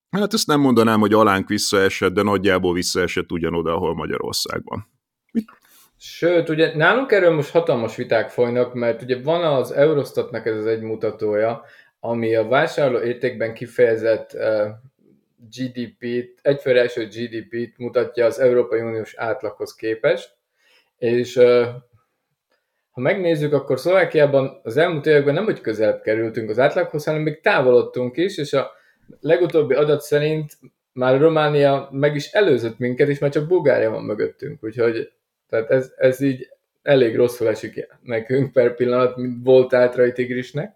hát 0.10 0.34
ezt 0.34 0.48
nem 0.48 0.60
mondanám, 0.60 1.00
hogy 1.00 1.14
alánk 1.14 1.48
visszaesett, 1.48 2.14
de 2.14 2.22
nagyjából 2.22 2.74
visszaesett 2.74 3.32
ugyanoda, 3.32 3.74
ahol 3.74 3.96
Magyarországban. 3.96 4.88
Mit? 5.32 5.50
Sőt, 5.98 6.50
ugye 6.50 6.76
nálunk 6.76 7.12
erről 7.12 7.36
most 7.36 7.52
hatalmas 7.52 7.96
viták 7.96 8.30
folynak, 8.30 8.74
mert 8.74 9.02
ugye 9.02 9.22
van 9.22 9.44
az 9.44 9.72
Eurostatnak 9.72 10.46
ez 10.46 10.58
az 10.58 10.66
egy 10.66 10.82
mutatója, 10.82 11.64
ami 12.00 12.36
a 12.36 12.48
vásárló 12.48 13.00
értékben 13.00 13.54
kifejezett 13.54 14.38
GDP-t, 15.50 16.40
egyfőre 16.42 16.80
első 16.80 17.08
GDP-t 17.08 17.78
mutatja 17.78 18.26
az 18.26 18.40
Európai 18.40 18.82
Uniós 18.82 19.16
átlaghoz 19.16 19.76
képest, 19.76 20.38
és 20.98 21.40
ha 22.94 23.02
megnézzük, 23.02 23.54
akkor 23.54 23.80
Szlovákiában 23.80 24.60
az 24.64 24.78
elmúlt 24.78 25.06
években 25.06 25.34
nem 25.34 25.44
hogy 25.44 25.62
közelebb 25.62 26.02
kerültünk 26.02 26.50
az 26.50 26.60
átlaghoz, 26.60 27.06
hanem 27.06 27.22
még 27.22 27.42
távolodtunk 27.42 28.18
is, 28.18 28.38
és 28.38 28.54
a 28.54 28.72
legutóbbi 29.20 29.74
adat 29.74 30.02
szerint 30.02 30.58
már 30.92 31.20
Románia 31.20 31.90
meg 31.92 32.16
is 32.16 32.32
előzött 32.32 32.78
minket, 32.78 33.08
és 33.08 33.20
már 33.20 33.32
csak 33.32 33.48
Bulgária 33.48 33.90
van 33.90 34.04
mögöttünk, 34.04 34.64
úgyhogy 34.64 35.12
tehát 35.50 35.70
ez, 35.70 35.94
ez 35.98 36.22
így 36.22 36.50
elég 36.82 37.16
rosszul 37.16 37.48
esik 37.48 37.88
nekünk 38.02 38.52
per 38.52 38.76
pillanat, 38.76 39.18
mint 39.18 39.44
volt 39.44 39.74
átrai 39.74 40.12
tigrisnek. 40.12 40.76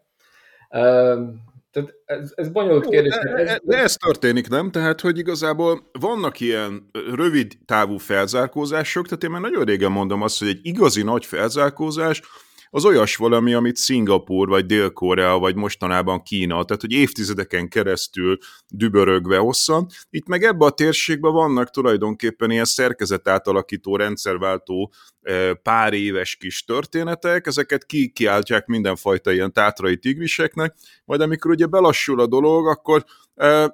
Tehát 1.71 1.93
ez, 2.05 2.31
ez 2.35 2.49
bonyolult 2.49 2.83
Jó, 2.83 2.89
kérdés. 2.89 3.17
De, 3.23 3.31
ez, 3.31 3.57
de 3.63 3.77
ez 3.77 3.95
történik, 3.95 4.47
nem? 4.47 4.71
Tehát, 4.71 5.01
hogy 5.01 5.17
igazából 5.17 5.89
vannak 5.99 6.39
ilyen 6.39 6.89
rövid 7.15 7.57
távú 7.65 7.97
felzárkózások, 7.97 9.05
tehát 9.05 9.23
én 9.23 9.29
már 9.29 9.41
nagyon 9.41 9.63
régen 9.63 9.91
mondom 9.91 10.21
azt, 10.21 10.39
hogy 10.39 10.47
egy 10.47 10.59
igazi 10.61 11.03
nagy 11.03 11.25
felzárkózás, 11.25 12.21
az 12.69 12.85
olyas 12.85 13.15
valami, 13.15 13.53
amit 13.53 13.75
Szingapur, 13.75 14.47
vagy 14.47 14.65
Dél-Korea, 14.65 15.37
vagy 15.39 15.55
mostanában 15.55 16.21
Kína, 16.21 16.63
tehát 16.63 16.81
hogy 16.81 16.91
évtizedeken 16.91 17.69
keresztül 17.69 18.37
dübörögve 18.67 19.37
hosszan. 19.37 19.87
Itt 20.09 20.27
meg 20.27 20.43
ebbe 20.43 20.65
a 20.65 20.69
térségben 20.69 21.31
vannak 21.31 21.69
tulajdonképpen 21.69 22.51
ilyen 22.51 22.65
szerkezet 22.65 23.27
átalakító, 23.27 23.95
rendszerváltó 23.95 24.91
e, 25.21 25.53
pár 25.53 25.93
éves 25.93 26.35
kis 26.35 26.63
történetek, 26.63 27.47
ezeket 27.47 27.85
ki 27.85 28.09
kiáltják 28.09 28.65
mindenfajta 28.65 29.31
ilyen 29.31 29.53
tátrai 29.53 29.97
tigriseknek, 29.97 30.75
majd 31.05 31.21
amikor 31.21 31.51
ugye 31.51 31.65
belassul 31.65 32.19
a 32.19 32.27
dolog, 32.27 32.67
akkor 32.67 33.05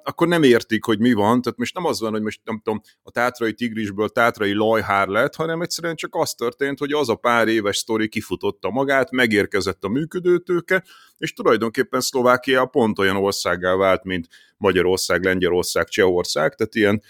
akkor 0.02 0.28
nem 0.28 0.42
értik, 0.42 0.84
hogy 0.84 0.98
mi 0.98 1.12
van, 1.12 1.42
tehát 1.42 1.58
most 1.58 1.74
nem 1.74 1.84
az 1.84 2.00
van, 2.00 2.10
hogy 2.10 2.22
most 2.22 2.40
nem 2.44 2.60
tudom, 2.64 2.80
a 3.02 3.10
tátrai 3.10 3.52
tigrisből 3.52 4.08
tátrai 4.08 4.52
lajhár 4.52 5.08
lett, 5.08 5.34
hanem 5.34 5.62
egyszerűen 5.62 5.94
csak 5.94 6.14
az 6.14 6.34
történt, 6.34 6.78
hogy 6.78 6.92
az 6.92 7.08
a 7.08 7.14
pár 7.14 7.48
éves 7.48 7.76
sztori 7.76 8.08
kifutotta 8.08 8.70
magát, 8.70 9.10
megérkezett 9.10 9.84
a 9.84 9.88
működőtőke, 9.88 10.84
és 11.18 11.32
tulajdonképpen 11.32 12.00
Szlovákia 12.00 12.64
pont 12.64 12.98
olyan 12.98 13.16
országá 13.16 13.74
vált, 13.74 14.04
mint 14.04 14.28
Magyarország, 14.56 15.24
Lengyelország, 15.24 15.88
Csehország, 15.88 16.54
tehát 16.54 16.74
ilyen 16.74 17.02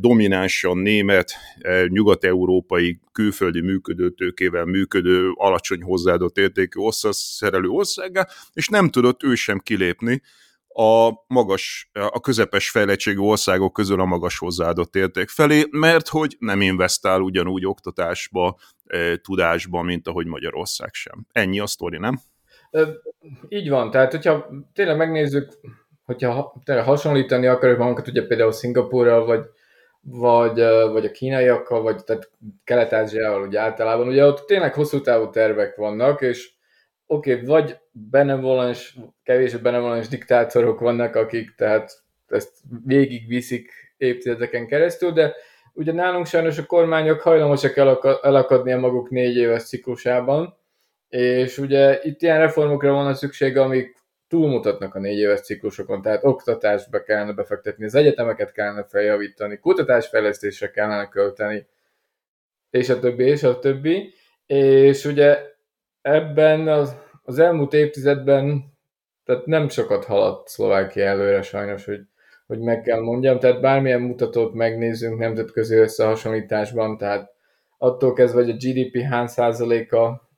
dominánsan 0.00 0.78
német, 0.78 1.32
nyugat-európai 1.88 3.00
külföldi 3.12 3.60
működőtőkével 3.60 4.64
működő, 4.64 5.30
alacsony 5.34 5.82
hozzáadott 5.82 6.38
értékű 6.38 6.80
szerelő 6.90 7.68
országá, 7.68 8.28
és 8.52 8.68
nem 8.68 8.90
tudott 8.90 9.22
ő 9.22 9.34
sem 9.34 9.58
kilépni 9.58 10.22
a 10.76 11.24
magas, 11.26 11.90
a 11.92 12.20
közepes 12.20 12.70
fejlettségű 12.70 13.18
országok 13.18 13.72
közül 13.72 14.00
a 14.00 14.04
magas 14.04 14.38
hozzáadott 14.38 14.94
érték 14.94 15.28
felé, 15.28 15.66
mert 15.70 16.08
hogy 16.08 16.36
nem 16.38 16.60
investál 16.60 17.20
ugyanúgy 17.20 17.66
oktatásba, 17.66 18.56
e, 18.86 19.16
tudásba, 19.16 19.82
mint 19.82 20.08
ahogy 20.08 20.26
Magyarország 20.26 20.92
sem. 20.92 21.26
Ennyi 21.32 21.60
a 21.60 21.66
sztori, 21.66 21.98
nem? 21.98 22.20
Így 23.48 23.68
van, 23.68 23.90
tehát 23.90 24.10
hogyha 24.10 24.48
tényleg 24.72 24.96
megnézzük, 24.96 25.52
hogyha 26.04 26.54
tényleg 26.64 26.84
hasonlítani 26.84 27.46
akarjuk 27.46 27.78
magunkat, 27.78 28.08
ugye 28.08 28.26
például 28.26 28.52
Szingapúrral, 28.52 29.24
vagy, 29.24 29.44
vagy, 30.00 30.60
vagy 30.92 31.04
a 31.04 31.10
kínaiakkal, 31.10 31.82
vagy 31.82 32.04
tehát 32.04 32.30
Kelet-Ázsiával 32.64 33.46
ugye 33.46 33.60
általában, 33.60 34.08
ugye 34.08 34.26
ott 34.26 34.46
tényleg 34.46 34.74
hosszú 34.74 35.00
távú 35.00 35.30
tervek 35.30 35.76
vannak, 35.76 36.20
és 36.20 36.53
oké, 37.06 37.32
okay, 37.32 37.44
vagy 37.44 37.78
benevolens, 37.92 38.96
kevés 39.22 39.56
benevolens 39.56 40.08
diktátorok 40.08 40.80
vannak, 40.80 41.14
akik 41.14 41.54
tehát 41.54 42.02
ezt 42.28 42.52
végig 42.84 43.26
viszik 43.28 43.70
évtizedeken 43.96 44.66
keresztül, 44.66 45.12
de 45.12 45.34
ugye 45.72 45.92
nálunk 45.92 46.26
sajnos 46.26 46.58
a 46.58 46.66
kormányok 46.66 47.20
hajlamosak 47.20 47.76
elakadni 48.22 48.72
a 48.72 48.78
maguk 48.78 49.10
négy 49.10 49.36
éves 49.36 49.62
ciklusában, 49.62 50.56
és 51.08 51.58
ugye 51.58 52.00
itt 52.02 52.22
ilyen 52.22 52.38
reformokra 52.38 52.92
van 52.92 53.06
a 53.06 53.14
szükség, 53.14 53.56
amik 53.56 54.02
túlmutatnak 54.28 54.94
a 54.94 54.98
négy 54.98 55.18
éves 55.18 55.40
ciklusokon, 55.40 56.02
tehát 56.02 56.24
oktatásba 56.24 57.02
kellene 57.02 57.32
befektetni, 57.32 57.84
az 57.84 57.94
egyetemeket 57.94 58.52
kellene 58.52 58.84
feljavítani, 58.84 59.58
kutatásfejlesztésre 59.58 60.70
kellene 60.70 61.08
költeni, 61.08 61.66
és 62.70 62.88
a 62.88 62.98
többi, 62.98 63.24
és 63.24 63.42
a 63.42 63.58
többi. 63.58 64.14
És 64.46 65.04
ugye 65.04 65.53
ebben 66.04 66.68
az, 66.68 66.96
az 67.22 67.38
elmúlt 67.38 67.72
évtizedben 67.72 68.72
tehát 69.24 69.46
nem 69.46 69.68
sokat 69.68 70.04
haladt 70.04 70.48
Szlovákia 70.48 71.04
előre 71.04 71.42
sajnos, 71.42 71.84
hogy, 71.84 72.00
hogy 72.46 72.58
meg 72.58 72.80
kell 72.80 73.00
mondjam, 73.00 73.38
tehát 73.38 73.60
bármilyen 73.60 74.00
mutatót 74.00 74.54
megnézzünk 74.54 75.18
nemzetközi 75.18 75.74
összehasonlításban, 75.76 76.96
tehát 76.96 77.32
attól 77.78 78.12
kezdve, 78.12 78.40
hogy 78.42 78.50
a 78.50 78.56
GDP 78.56 79.02
hány 79.02 79.26
százaléka 79.26 80.28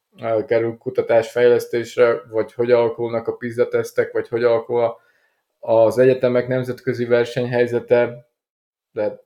kerül 0.46 0.76
kutatásfejlesztésre, 0.76 2.22
vagy 2.30 2.52
hogy 2.52 2.70
alakulnak 2.70 3.28
a 3.28 3.36
PISA 3.36 3.68
tesztek, 3.68 4.12
vagy 4.12 4.28
hogy 4.28 4.44
alakul 4.44 4.96
az 5.58 5.98
egyetemek 5.98 6.48
nemzetközi 6.48 7.04
versenyhelyzete, 7.04 8.28
tehát 8.92 9.22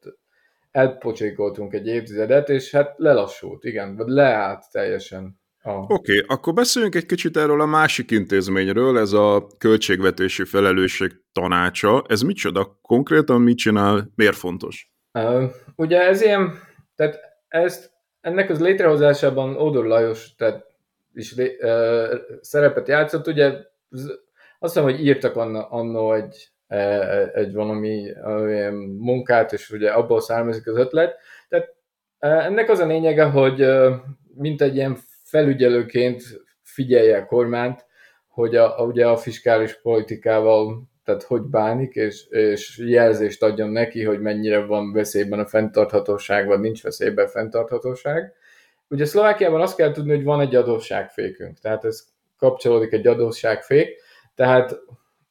elpocsékoltunk 0.70 1.75
egy 1.75 1.87
évtizedet, 1.87 2.49
és 2.49 2.70
hát 2.70 2.94
lelassult, 2.97 3.64
igen, 3.64 3.97
vagy 3.97 4.09
leállt 4.09 4.70
teljesen. 4.70 5.39
Oh. 5.62 5.83
Oké, 5.83 5.93
okay, 5.93 6.25
akkor 6.26 6.52
beszéljünk 6.52 6.95
egy 6.95 7.07
kicsit 7.07 7.37
erről 7.37 7.61
a 7.61 7.67
másik 7.67 8.11
intézményről, 8.11 8.99
ez 8.99 9.12
a 9.12 9.47
költségvetési 9.59 10.45
felelősség 10.45 11.12
tanácsa. 11.33 12.05
Ez 12.09 12.23
micsoda? 12.23 12.79
Konkrétan 12.83 13.40
mit 13.40 13.57
csinál? 13.57 14.11
Miért 14.14 14.37
fontos? 14.37 14.90
Uh, 15.12 15.45
ugye 15.76 16.00
ez 16.00 16.23
ilyen, 16.23 16.59
tehát 16.95 17.19
ezt, 17.49 17.93
ennek 18.21 18.50
az 18.50 18.61
létrehozásában 18.61 19.57
Ódor 19.57 19.85
Lajos 19.85 20.35
tehát 20.35 20.67
is 21.14 21.33
uh, 21.33 22.14
szerepet 22.40 22.88
játszott, 22.88 23.26
ugye 23.26 23.52
azt 24.59 24.75
hiszem, 24.75 24.83
hogy 24.83 25.05
írtak 25.05 25.37
anna, 25.37 25.69
annó 25.69 26.12
egy, 26.12 26.49
egy 27.35 27.52
valami 27.52 28.12
munkát, 28.99 29.52
és 29.52 29.71
ugye 29.71 29.90
abból 29.90 30.21
származik 30.21 30.67
az 30.67 30.76
ötlet. 30.76 31.17
Tehát 31.49 31.75
ennek 32.19 32.69
az 32.69 32.79
a 32.79 32.87
lényege, 32.87 33.25
hogy 33.25 33.67
mint 34.35 34.62
egy 34.62 34.75
ilyen 34.75 34.99
felügyelőként 35.30 36.22
figyelje 36.62 37.16
a 37.16 37.26
kormányt, 37.26 37.87
hogy 38.28 38.56
a, 38.56 38.80
a, 38.80 38.84
ugye 38.84 39.06
a 39.06 39.16
fiskális 39.16 39.80
politikával 39.80 40.88
tehát 41.04 41.22
hogy 41.22 41.42
bánik, 41.42 41.94
és, 41.94 42.26
és 42.26 42.78
jelzést 42.78 43.42
adjon 43.42 43.70
neki, 43.70 44.04
hogy 44.04 44.20
mennyire 44.20 44.64
van 44.64 44.92
veszélyben 44.92 45.38
a 45.38 45.46
fenntarthatóság, 45.46 46.46
vagy 46.46 46.60
nincs 46.60 46.82
veszélyben 46.82 47.25
a 47.25 47.28
fenntarthatóság. 47.28 48.32
Ugye 48.88 49.04
Szlovákiában 49.04 49.60
azt 49.60 49.76
kell 49.76 49.92
tudni, 49.92 50.14
hogy 50.14 50.25
van 50.25 50.40
egy 50.40 50.54
adósságfékünk, 50.54 51.58
tehát 51.58 51.84
ez 51.84 52.04
kapcsolódik 52.38 52.92
egy 52.92 53.06
adósságfék, 53.06 53.88
tehát 54.34 54.80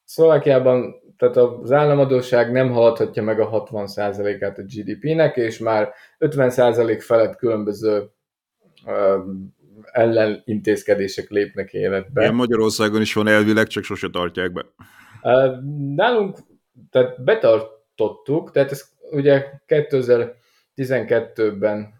Szlovákiában 0.03 1.01
tehát 1.17 1.37
az 1.37 1.71
államadóság 1.71 2.51
nem 2.51 2.71
haladhatja 2.71 3.23
meg 3.23 3.39
a 3.39 3.65
60%-át 3.65 4.57
a 4.57 4.61
GDP-nek, 4.61 5.37
és 5.37 5.57
már 5.57 5.93
50% 6.19 6.97
felett 6.99 7.35
különböző 7.35 8.09
ellenintézkedések 9.91 11.29
lépnek 11.29 11.73
életbe. 11.73 12.21
Igen, 12.21 12.35
Magyarországon 12.35 13.01
is 13.01 13.13
van 13.13 13.27
elvileg, 13.27 13.67
csak 13.67 13.83
sose 13.83 14.09
tartják 14.09 14.51
be. 14.51 14.65
Nálunk 15.95 16.37
tehát 16.91 17.23
betartottuk, 17.23 18.51
tehát 18.51 18.71
ez 18.71 18.89
ugye 19.11 19.45
2012-ben 19.67 21.97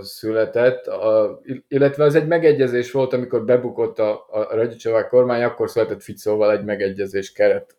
született, 0.00 0.86
a, 0.86 1.40
illetve 1.68 2.04
az 2.04 2.14
egy 2.14 2.26
megegyezés 2.26 2.90
volt, 2.90 3.12
amikor 3.12 3.44
bebukott 3.44 3.98
a, 3.98 4.26
a 4.30 4.54
Radicsová 4.54 5.08
kormány, 5.08 5.42
akkor 5.42 5.70
született 5.70 6.02
Ficóval 6.02 6.52
egy 6.52 6.64
megegyezés, 6.64 7.32
keret 7.32 7.76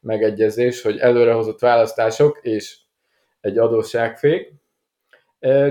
megegyezés, 0.00 0.82
hogy 0.82 0.98
előrehozott 0.98 1.58
választások 1.58 2.38
és 2.42 2.76
egy 3.40 3.58
adósságfék, 3.58 4.52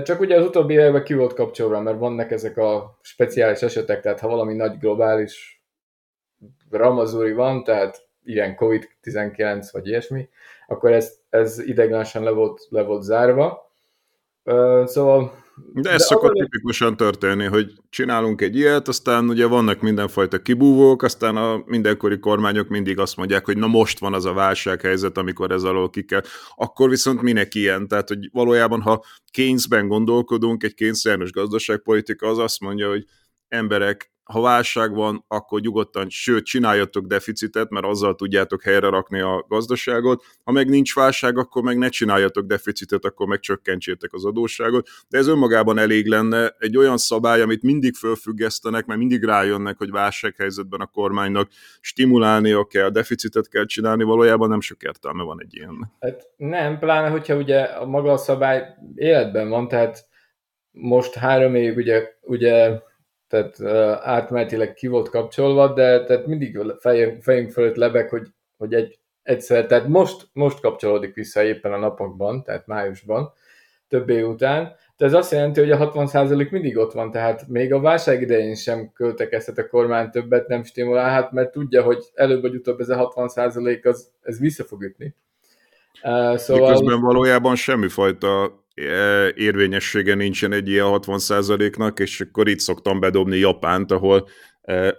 csak 0.02 0.20
ugye 0.20 0.36
az 0.36 0.46
utóbbi 0.46 0.72
években 0.72 1.04
ki 1.04 1.14
volt 1.14 1.34
kapcsolva, 1.34 1.80
mert 1.80 1.98
vannak 1.98 2.30
ezek 2.30 2.56
a 2.56 2.98
speciális 3.02 3.62
esetek, 3.62 4.00
tehát 4.00 4.20
ha 4.20 4.28
valami 4.28 4.54
nagy 4.54 4.78
globális 4.78 5.62
ramazúri 6.70 7.32
van, 7.32 7.64
tehát 7.64 8.06
ilyen 8.24 8.56
COVID-19 8.56 9.68
vagy 9.72 9.86
ilyesmi, 9.86 10.28
akkor 10.66 10.92
ez, 10.92 11.18
ez 11.30 11.58
ideiglenesen 11.58 12.22
le 12.22 12.30
volt, 12.30 12.66
le 12.68 12.82
volt 12.82 13.02
zárva. 13.02 13.72
Szóval 14.84 15.32
de 15.72 15.90
ez 15.90 15.98
De 15.98 16.04
szokott 16.04 16.30
ahol... 16.30 16.42
tipikusan 16.42 16.96
történni, 16.96 17.44
hogy 17.44 17.72
csinálunk 17.90 18.40
egy 18.40 18.56
ilyet, 18.56 18.88
aztán 18.88 19.28
ugye 19.28 19.46
vannak 19.46 19.80
mindenfajta 19.80 20.42
kibúvók, 20.42 21.02
aztán 21.02 21.36
a 21.36 21.62
mindenkori 21.66 22.18
kormányok 22.18 22.68
mindig 22.68 22.98
azt 22.98 23.16
mondják, 23.16 23.44
hogy 23.44 23.56
na 23.56 23.66
most 23.66 23.98
van 23.98 24.14
az 24.14 24.24
a 24.24 24.32
válsághelyzet, 24.32 25.18
amikor 25.18 25.50
ez 25.50 25.62
alól 25.62 25.90
ki 25.90 26.04
kell. 26.04 26.22
Akkor 26.54 26.88
viszont 26.88 27.22
minek 27.22 27.54
ilyen? 27.54 27.88
Tehát, 27.88 28.08
hogy 28.08 28.28
valójában, 28.32 28.80
ha 28.80 29.04
Keynesben 29.30 29.88
gondolkodunk, 29.88 30.62
egy 30.62 30.74
Keynesiánus 30.74 31.30
gazdaságpolitika 31.32 32.26
az 32.26 32.38
azt 32.38 32.60
mondja, 32.60 32.88
hogy 32.88 33.04
emberek, 33.48 34.12
ha 34.32 34.40
válság 34.40 34.94
van, 34.94 35.24
akkor 35.28 35.60
nyugodtan, 35.60 36.08
sőt, 36.08 36.44
csináljatok 36.44 37.06
deficitet, 37.06 37.70
mert 37.70 37.86
azzal 37.86 38.14
tudjátok 38.14 38.62
helyre 38.62 38.88
rakni 38.88 39.20
a 39.20 39.44
gazdaságot. 39.48 40.24
Ha 40.44 40.52
meg 40.52 40.68
nincs 40.68 40.94
válság, 40.94 41.38
akkor 41.38 41.62
meg 41.62 41.78
ne 41.78 41.88
csináljatok 41.88 42.46
deficitet, 42.46 43.04
akkor 43.04 43.26
meg 43.26 43.40
csökkentsétek 43.40 44.12
az 44.12 44.24
adósságot. 44.24 44.88
De 45.08 45.18
ez 45.18 45.26
önmagában 45.26 45.78
elég 45.78 46.06
lenne 46.06 46.54
egy 46.58 46.76
olyan 46.76 46.96
szabály, 46.96 47.40
amit 47.40 47.62
mindig 47.62 47.94
fölfüggesztenek, 47.94 48.86
mert 48.86 48.98
mindig 48.98 49.24
rájönnek, 49.24 49.78
hogy 49.78 49.90
válsághelyzetben 49.90 50.80
a 50.80 50.86
kormánynak 50.86 51.48
stimulálnia 51.80 52.64
kell, 52.64 52.88
deficitet 52.88 53.48
kell 53.48 53.64
csinálni, 53.64 54.04
valójában 54.04 54.48
nem 54.48 54.60
sok 54.60 54.82
értelme 54.82 55.22
van 55.22 55.40
egy 55.42 55.54
ilyen. 55.54 55.92
Hát 56.00 56.28
nem, 56.36 56.78
pláne, 56.78 57.08
hogyha 57.08 57.36
ugye 57.36 57.60
a 57.60 57.86
maga 57.86 58.12
a 58.12 58.16
szabály 58.16 58.74
életben 58.94 59.48
van, 59.48 59.68
tehát 59.68 60.06
most 60.70 61.14
három 61.14 61.54
év 61.54 61.76
ugye, 61.76 62.08
ugye 62.20 62.86
tehát 63.28 63.62
átmenetileg 64.02 64.74
ki 64.74 64.86
volt 64.86 65.08
kapcsolva, 65.08 65.72
de 65.72 66.04
tehát 66.04 66.26
mindig 66.26 66.58
fejünk, 66.78 67.22
fejünk 67.22 67.50
fölött 67.50 67.76
lebeg, 67.76 68.08
hogy, 68.08 68.26
hogy 68.56 68.74
egy, 68.74 68.98
egyszer, 69.22 69.66
tehát 69.66 69.88
most, 69.88 70.28
most 70.32 70.60
kapcsolódik 70.60 71.14
vissza 71.14 71.42
éppen 71.42 71.72
a 71.72 71.78
napokban, 71.78 72.42
tehát 72.42 72.66
májusban, 72.66 73.32
több 73.88 74.08
év 74.08 74.28
után, 74.28 74.74
de 74.96 75.04
ez 75.04 75.12
azt 75.12 75.32
jelenti, 75.32 75.60
hogy 75.60 75.70
a 75.70 75.92
60% 75.92 76.50
mindig 76.50 76.76
ott 76.76 76.92
van, 76.92 77.10
tehát 77.10 77.48
még 77.48 77.72
a 77.72 77.80
válság 77.80 78.22
idején 78.22 78.54
sem 78.54 78.92
költekezhet 78.92 79.58
a 79.58 79.68
kormány 79.68 80.10
többet, 80.10 80.48
nem 80.48 80.64
stimulálhat, 80.64 81.32
mert 81.32 81.50
tudja, 81.50 81.82
hogy 81.82 82.04
előbb 82.14 82.40
vagy 82.40 82.54
utóbb 82.54 82.80
ez 82.80 82.88
a 82.88 83.12
60% 83.14 83.84
az, 83.84 84.10
ez 84.22 84.38
vissza 84.38 84.64
fog 84.64 84.82
ütni. 84.82 85.14
Uh, 86.02 86.36
szóval... 86.36 86.70
Miközben 86.70 87.00
valójában 87.00 87.56
semmifajta 87.56 88.62
érvényessége 89.34 90.14
nincsen 90.14 90.52
egy 90.52 90.68
ilyen 90.68 90.86
60%-nak, 90.88 91.98
és 91.98 92.20
akkor 92.20 92.48
itt 92.48 92.58
szoktam 92.58 93.00
bedobni 93.00 93.38
Japánt, 93.38 93.92
ahol 93.92 94.28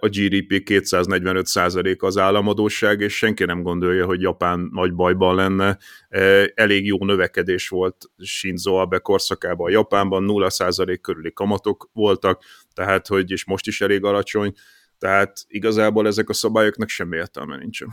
a 0.00 0.08
GDP 0.08 0.62
245% 0.64 1.98
az 1.98 2.18
államadóság, 2.18 3.00
és 3.00 3.16
senki 3.16 3.44
nem 3.44 3.62
gondolja, 3.62 4.06
hogy 4.06 4.20
Japán 4.20 4.68
nagy 4.72 4.94
bajban 4.94 5.34
lenne. 5.34 5.78
Elég 6.54 6.86
jó 6.86 7.04
növekedés 7.04 7.68
volt 7.68 7.96
Shinzo 8.18 8.74
Abe 8.74 8.98
korszakában 8.98 9.70
Japánban, 9.70 10.26
0% 10.28 10.98
körüli 11.00 11.32
kamatok 11.32 11.90
voltak, 11.92 12.42
tehát 12.74 13.06
hogy, 13.06 13.30
és 13.30 13.44
most 13.44 13.66
is 13.66 13.80
elég 13.80 14.04
alacsony, 14.04 14.52
tehát 14.98 15.32
igazából 15.46 16.06
ezek 16.06 16.28
a 16.28 16.32
szabályoknak 16.32 16.88
semmi 16.88 17.16
értelme 17.16 17.56
nincsen. 17.56 17.88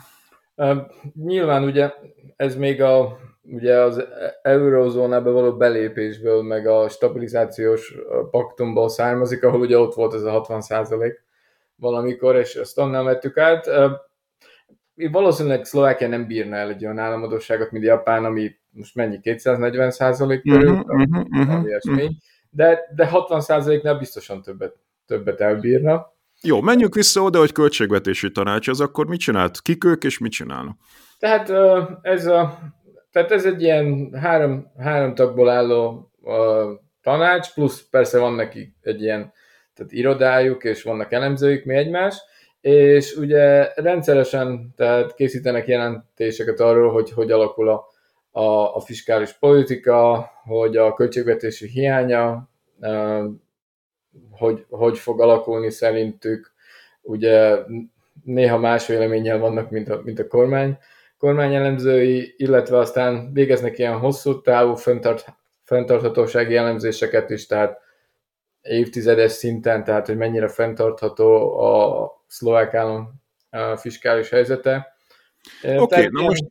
Nyilván 1.14 1.64
ugye 1.64 1.94
ez 2.36 2.56
még 2.56 2.82
a 2.82 3.18
ugye 3.42 3.80
az 3.80 4.08
eurozónába 4.42 5.32
való 5.32 5.58
belépésből, 5.58 6.42
meg 6.42 6.68
a 6.68 6.90
stabilizációs 6.90 7.96
paktumból 8.32 8.90
származik, 8.90 9.44
ahol 9.44 9.60
ugye 9.60 9.78
ott 9.78 9.94
volt 9.94 10.14
ez 10.14 10.24
a 10.24 10.32
60 10.32 10.62
százalék 10.62 11.24
valamikor, 11.76 12.36
és 12.36 12.56
ezt 12.56 12.80
onnan 12.80 13.06
vettük 13.06 13.38
át. 13.38 13.70
Valószínűleg 14.96 15.66
Szlovákia 15.66 16.08
nem 16.08 16.28
bírna 16.28 16.56
el 16.56 16.70
egy 16.70 16.84
olyan 16.84 17.00
államadóságot, 17.00 17.72
mint 17.72 17.84
Japán, 17.84 18.26
ami 18.26 18.56
most 18.70 18.96
mennyi, 18.96 19.20
240 19.20 19.92
százalék 19.92 20.42
körül, 20.42 20.74
uh-huh, 20.74 21.24
uh-huh, 21.32 21.64
uh-huh. 21.64 22.10
de, 22.50 22.80
de 22.96 23.08
60 23.08 23.42
százaléknál 23.42 23.98
biztosan 23.98 24.42
többet, 24.42 24.76
többet 25.06 25.42
elbírna. 25.42 26.16
Jó, 26.42 26.62
menjünk 26.62 26.96
vissza 26.96 27.22
oda, 27.22 27.40
hogy 27.40 27.52
költségvetési 27.52 28.32
tanács, 28.32 28.68
az 28.68 28.82
akkor 28.82 29.08
mit 29.08 29.20
csinált? 29.20 29.62
Kik 29.62 29.84
ők, 29.84 30.04
és 30.04 30.18
mit 30.18 30.32
csinálnak? 30.32 30.78
Tehát 31.20 31.50
ez 32.02 32.26
a 32.26 32.60
tehát 33.12 33.32
ez 33.32 33.46
egy 33.46 33.62
ilyen 33.62 34.14
három, 34.14 34.72
három 34.78 35.16
tagból 35.16 35.50
álló 35.50 36.12
tanács, 37.02 37.54
plusz 37.54 37.88
persze 37.90 38.20
van 38.20 38.34
neki 38.34 38.74
egy 38.82 39.02
ilyen 39.02 39.34
tehát 39.74 39.92
irodájuk, 39.92 40.64
és 40.64 40.84
vannak 40.84 41.12
elemzőik 41.12 41.66
mi 41.66 41.76
egymás, 41.76 42.22
és 42.62 43.16
ugye 43.16 43.72
rendszeresen 43.76 44.74
tehát 44.76 45.16
készítenek 45.16 45.68
jelentéseket 45.68 46.60
arról, 46.60 46.92
hogy 46.92 47.12
hogy 47.12 47.32
alakul 47.32 47.70
a, 47.70 47.86
a, 48.32 48.76
a 48.76 48.80
fiskális 48.80 49.34
politika, 49.34 50.32
hogy 50.44 50.78
a 50.78 50.94
költségvetési 50.94 51.68
hiánya, 51.68 52.50
hogy, 54.32 54.66
hogy 54.70 54.98
fog 54.98 55.22
alakulni 55.22 55.72
szerintük. 55.72 56.54
Ugye 57.02 57.58
néha 58.24 58.58
más 58.58 58.88
véleménnyel 58.88 59.40
vannak, 59.40 59.70
mint 59.70 59.90
a, 59.90 60.02
mint 60.04 60.20
a 60.20 60.28
kormány, 60.28 60.78
kormányelemzői, 61.18 62.34
illetve 62.38 62.78
aztán 62.78 63.34
végeznek 63.34 63.78
ilyen 63.78 63.98
hosszú 63.98 64.42
távú 64.42 64.74
fenntart, 64.76 65.26
fenntarthatósági 65.64 66.56
elemzéseket 66.56 67.30
is, 67.30 67.46
tehát 67.46 67.80
évtizedes 68.62 69.32
szinten, 69.32 69.84
tehát 69.84 70.06
hogy 70.08 70.18
mennyire 70.18 70.48
fenntartható 70.48 71.60
a 71.60 72.12
szlovák 72.28 72.74
állam 72.74 73.22
fiskális 73.76 74.30
helyzete. 74.30 74.96
Oké, 75.64 75.78
okay, 75.78 76.08
na 76.12 76.22
most 76.22 76.44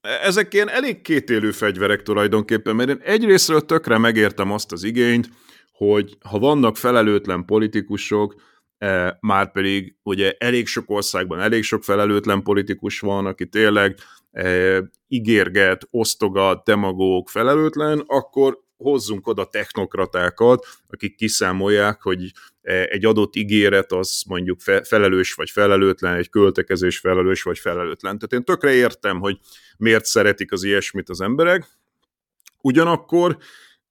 ezek 0.00 0.54
ilyen 0.54 0.68
elég 0.68 1.00
kétélű 1.00 1.50
fegyverek 1.50 2.02
tulajdonképpen, 2.02 2.76
mert 2.76 2.88
én 2.88 3.00
egyrésztről 3.04 3.60
tökre 3.60 3.98
megértem 3.98 4.52
azt 4.52 4.72
az 4.72 4.84
igényt, 4.84 5.28
hogy 5.78 6.16
ha 6.20 6.38
vannak 6.38 6.76
felelőtlen 6.76 7.44
politikusok, 7.44 8.34
e, 8.78 9.18
már 9.20 9.52
pedig 9.52 9.96
ugye 10.02 10.34
elég 10.38 10.66
sok 10.66 10.90
országban 10.90 11.40
elég 11.40 11.62
sok 11.62 11.84
felelőtlen 11.84 12.42
politikus 12.42 13.00
van, 13.00 13.26
aki 13.26 13.48
tényleg 13.48 13.96
e, 14.30 14.82
ígérget, 15.08 15.88
osztogat, 15.90 16.64
demagóg, 16.64 17.28
felelőtlen, 17.28 18.02
akkor 18.06 18.58
hozzunk 18.76 19.26
oda 19.26 19.44
technokratákat, 19.44 20.66
akik 20.88 21.16
kiszámolják, 21.16 22.02
hogy 22.02 22.32
e, 22.62 22.72
egy 22.72 23.04
adott 23.04 23.36
ígéret 23.36 23.92
az 23.92 24.22
mondjuk 24.28 24.60
felelős 24.82 25.34
vagy 25.34 25.50
felelőtlen, 25.50 26.14
egy 26.14 26.30
költekezés 26.30 26.98
felelős 26.98 27.42
vagy 27.42 27.58
felelőtlen. 27.58 28.18
Tehát 28.18 28.32
én 28.32 28.44
tökre 28.44 28.72
értem, 28.72 29.20
hogy 29.20 29.38
miért 29.76 30.04
szeretik 30.04 30.52
az 30.52 30.62
ilyesmit 30.62 31.08
az 31.08 31.20
emberek. 31.20 31.66
Ugyanakkor 32.60 33.38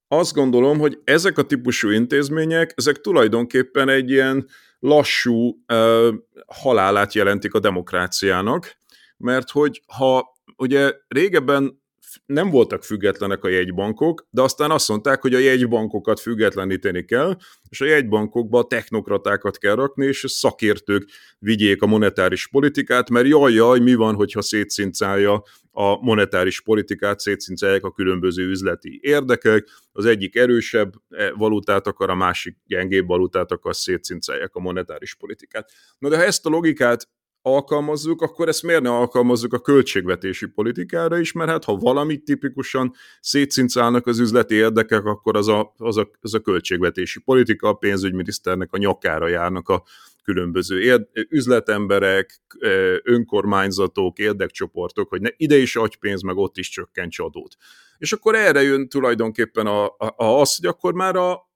azt 0.08 0.34
gondolom, 0.34 0.80
hogy 0.80 1.00
ezek 1.04 1.38
a 1.38 1.44
típusú 1.44 1.90
intézmények, 1.90 2.74
ezek 2.76 3.02
tulajdonképpen 3.02 3.90
egy 3.90 4.10
ilyen 4.10 4.48
lassú 4.80 5.64
uh, 5.68 6.14
halálát 6.48 7.14
jelentik 7.14 7.54
a 7.54 7.60
demokráciának, 7.60 8.78
mert 9.18 9.50
hogy 9.50 9.82
ha 9.98 10.26
ugye 10.58 10.94
régebben 11.08 11.82
nem 12.26 12.50
voltak 12.50 12.84
függetlenek 12.84 13.44
a 13.44 13.48
jegybankok, 13.48 14.28
de 14.30 14.42
aztán 14.42 14.72
azt 14.72 14.88
mondták, 14.88 15.22
hogy 15.22 15.34
a 15.34 15.40
jegybankokat 15.40 16.20
függetleníteni 16.20 17.06
kell, 17.06 17.38
és 17.70 17.82
a 17.82 17.86
jegybankokba 17.86 18.64
technokratákat 18.64 19.58
kell 19.58 19.76
rakni, 19.76 20.06
és 20.06 20.26
szakértők 20.28 21.10
vigyék 21.40 21.82
a 21.82 21.86
monetáris 21.86 22.48
politikát, 22.48 23.10
mert 23.10 23.28
jaj, 23.28 23.54
jaj, 23.54 23.80
mi 23.80 23.96
van, 23.96 24.16
hogyha 24.16 24.42
szétszincálja 24.42 25.44
a 25.72 25.98
monetáris 26.04 26.62
politikát, 26.62 27.20
szétszincálják 27.20 27.84
a 27.84 27.92
különböző 27.92 28.50
üzleti 28.50 29.00
érdekek, 29.02 29.68
az 29.92 30.06
egyik 30.06 30.36
erősebb 30.36 30.94
e, 31.10 31.32
valutát 31.32 31.88
akar, 31.88 32.10
a 32.10 32.16
másik 32.16 32.58
gyengébb 32.66 33.08
valutát 33.08 33.52
akar, 33.52 33.76
szétszincálják 33.76 34.56
a 34.56 34.60
monetáris 34.60 35.16
politikát. 35.16 35.72
Na 35.98 36.10
de 36.10 36.18
ha 36.18 36.24
ezt 36.24 36.46
a 36.46 36.50
logikát 36.50 37.10
alkalmazzuk, 37.56 38.22
akkor 38.22 38.48
ezt 38.48 38.64
miért 38.64 38.82
ne 38.82 38.90
alkalmazzuk 38.90 39.54
a 39.54 39.60
költségvetési 39.60 40.46
politikára 40.46 41.18
is, 41.18 41.32
mert 41.32 41.50
hát 41.50 41.64
ha 41.64 41.76
valamit 41.76 42.24
tipikusan 42.24 42.94
szétszincálnak 43.22 44.08
az 44.08 44.20
üzleti 44.20 44.56
érdekek, 44.56 45.06
akkor 45.06 45.38
az 45.38 45.48
a, 45.48 45.74
az 45.78 45.98
a, 45.98 46.10
az 46.22 46.34
a 46.34 46.40
költségvetési 46.40 47.20
politika, 47.20 47.68
a 47.68 47.74
pénzügyminiszternek 47.74 48.74
a 48.74 48.78
nyakára 48.78 49.28
járnak 49.28 49.70
a 49.70 49.84
különböző 50.24 50.82
érd, 50.82 51.08
üzletemberek, 51.30 52.42
önkormányzatok, 53.04 54.20
érdekcsoportok, 54.20 55.10
hogy 55.10 55.22
ne, 55.22 55.30
ide 55.38 55.58
is 55.58 55.76
adj 55.76 55.96
pénz, 56.00 56.22
meg 56.22 56.36
ott 56.36 56.58
is 56.58 56.70
csökkents 56.70 57.20
adót. 57.20 57.56
És 57.98 58.14
akkor 58.14 58.36
erre 58.36 58.62
jön 58.62 58.90
tulajdonképpen 58.90 59.68
a, 59.68 59.86
a, 59.86 60.14
a, 60.16 60.40
az, 60.40 60.56
hogy 60.56 60.66
akkor 60.66 60.94
már 60.94 61.16
a, 61.16 61.47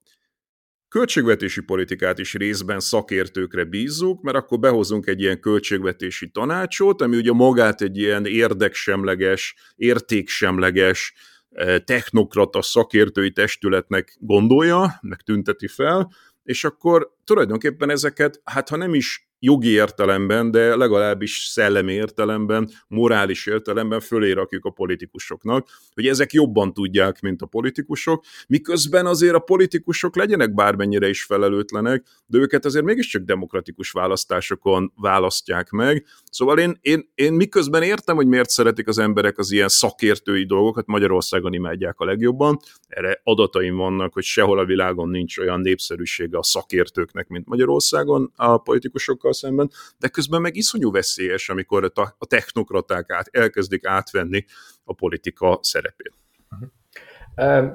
költségvetési 0.91 1.62
politikát 1.62 2.19
is 2.19 2.34
részben 2.34 2.80
szakértőkre 2.80 3.63
bízzuk, 3.63 4.21
mert 4.21 4.38
akkor 4.38 4.60
behozunk 4.60 5.08
egy 5.08 5.21
ilyen 5.21 5.39
költségvetési 5.39 6.30
tanácsot, 6.30 7.01
ami 7.01 7.17
ugye 7.17 7.32
magát 7.32 7.82
egy 7.82 7.97
ilyen 7.97 8.25
érdeksemleges, 8.25 9.56
értéksemleges, 9.75 11.13
eh, 11.49 11.80
technokrata 11.80 12.62
szakértői 12.62 13.32
testületnek 13.32 14.17
gondolja, 14.19 14.99
meg 15.01 15.21
tünteti 15.21 15.67
fel, 15.67 16.12
és 16.43 16.63
akkor 16.63 17.15
tulajdonképpen 17.23 17.89
ezeket, 17.89 18.41
hát 18.43 18.69
ha 18.69 18.75
nem 18.75 18.93
is 18.93 19.31
jogi 19.43 19.69
értelemben, 19.69 20.51
de 20.51 20.75
legalábbis 20.75 21.47
szellemi 21.51 21.93
értelemben, 21.93 22.69
morális 22.88 23.45
értelemben 23.45 23.99
fölé 23.99 24.32
rakjuk 24.32 24.65
a 24.65 24.69
politikusoknak, 24.69 25.67
hogy 25.93 26.08
ezek 26.08 26.34
jobban 26.34 26.73
tudják, 26.73 27.21
mint 27.21 27.41
a 27.41 27.45
politikusok, 27.45 28.23
miközben 28.47 29.06
azért 29.06 29.36
a 29.36 29.39
politikusok 29.39 30.15
legyenek 30.15 30.54
bármennyire 30.54 31.10
is 31.10 31.23
felelőtlenek, 31.23 32.04
de 32.25 32.38
őket 32.38 32.65
azért 32.65 32.86
mégiscsak 32.86 33.21
demokratikus 33.21 33.91
választásokon 33.91 34.93
választják 34.95 35.69
meg. 35.69 36.06
Szóval 36.32 36.60
én, 36.60 36.77
én, 36.82 37.12
én 37.15 37.34
miközben 37.34 37.84
értem, 37.84 38.15
hogy 38.15 38.27
miért 38.27 38.49
szeretik 38.49 38.88
az 38.88 38.97
emberek 38.97 39.38
az 39.38 39.51
ilyen 39.51 39.67
szakértői 39.67 40.45
dolgokat, 40.45 40.86
Magyarországon 40.86 41.54
imádják 41.54 41.99
a 41.99 42.06
legjobban, 42.06 42.60
erre 42.88 43.21
adataim 43.23 43.75
vannak, 43.75 44.13
hogy 44.13 44.23
sehol 44.23 44.60
a 44.60 44.65
világon 44.65 45.10
nincs 45.10 45.38
olyan 45.38 45.60
népszerűsége 45.60 46.38
a 46.38 46.43
szakértőknek, 46.43 47.27
mint 47.27 47.47
Magyarországon 47.47 48.32
a 48.36 48.58
politikusokkal, 48.58 49.31
másokkal 49.32 49.34
szemben, 49.34 49.70
de 50.00 50.08
közben 50.08 50.41
meg 50.41 50.56
iszonyú 50.56 50.91
veszélyes, 50.91 51.50
amikor 51.50 51.91
a 52.17 52.26
technokraták 52.26 53.10
át, 53.12 53.28
elkezdik 53.32 53.86
átvenni 53.86 54.46
a 54.84 54.94
politika 54.94 55.60
szerepét. 55.62 56.13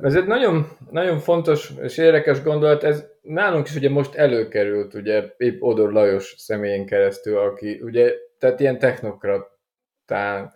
Ez 0.02 0.14
egy 0.14 0.26
nagyon, 0.26 0.76
nagyon 0.90 1.18
fontos 1.18 1.72
és 1.82 1.98
érdekes 1.98 2.42
gondolat, 2.42 2.84
ez 2.84 3.04
nálunk 3.22 3.68
is 3.68 3.74
ugye 3.74 3.90
most 3.90 4.14
előkerült, 4.14 4.94
ugye 4.94 5.34
épp 5.36 5.60
Odor 5.62 5.92
Lajos 5.92 6.34
személyén 6.36 6.86
keresztül, 6.86 7.38
aki 7.38 7.80
ugye, 7.82 8.14
tehát 8.38 8.60
ilyen 8.60 8.78
technokratának 8.78 10.52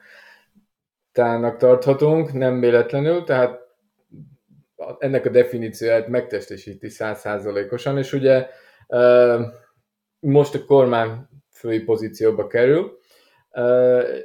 tarthatunk, 1.56 2.32
nem 2.32 2.60
véletlenül, 2.60 3.24
tehát 3.24 3.58
ennek 4.98 5.26
a 5.26 5.30
definícióját 5.30 6.08
megtestesíti 6.08 6.88
százszázalékosan, 6.88 7.98
és 7.98 8.12
ugye 8.12 8.46
most 10.20 10.54
a 10.54 10.64
kormány 10.64 11.28
fői 11.50 11.80
pozícióba 11.80 12.46
kerül, 12.46 12.98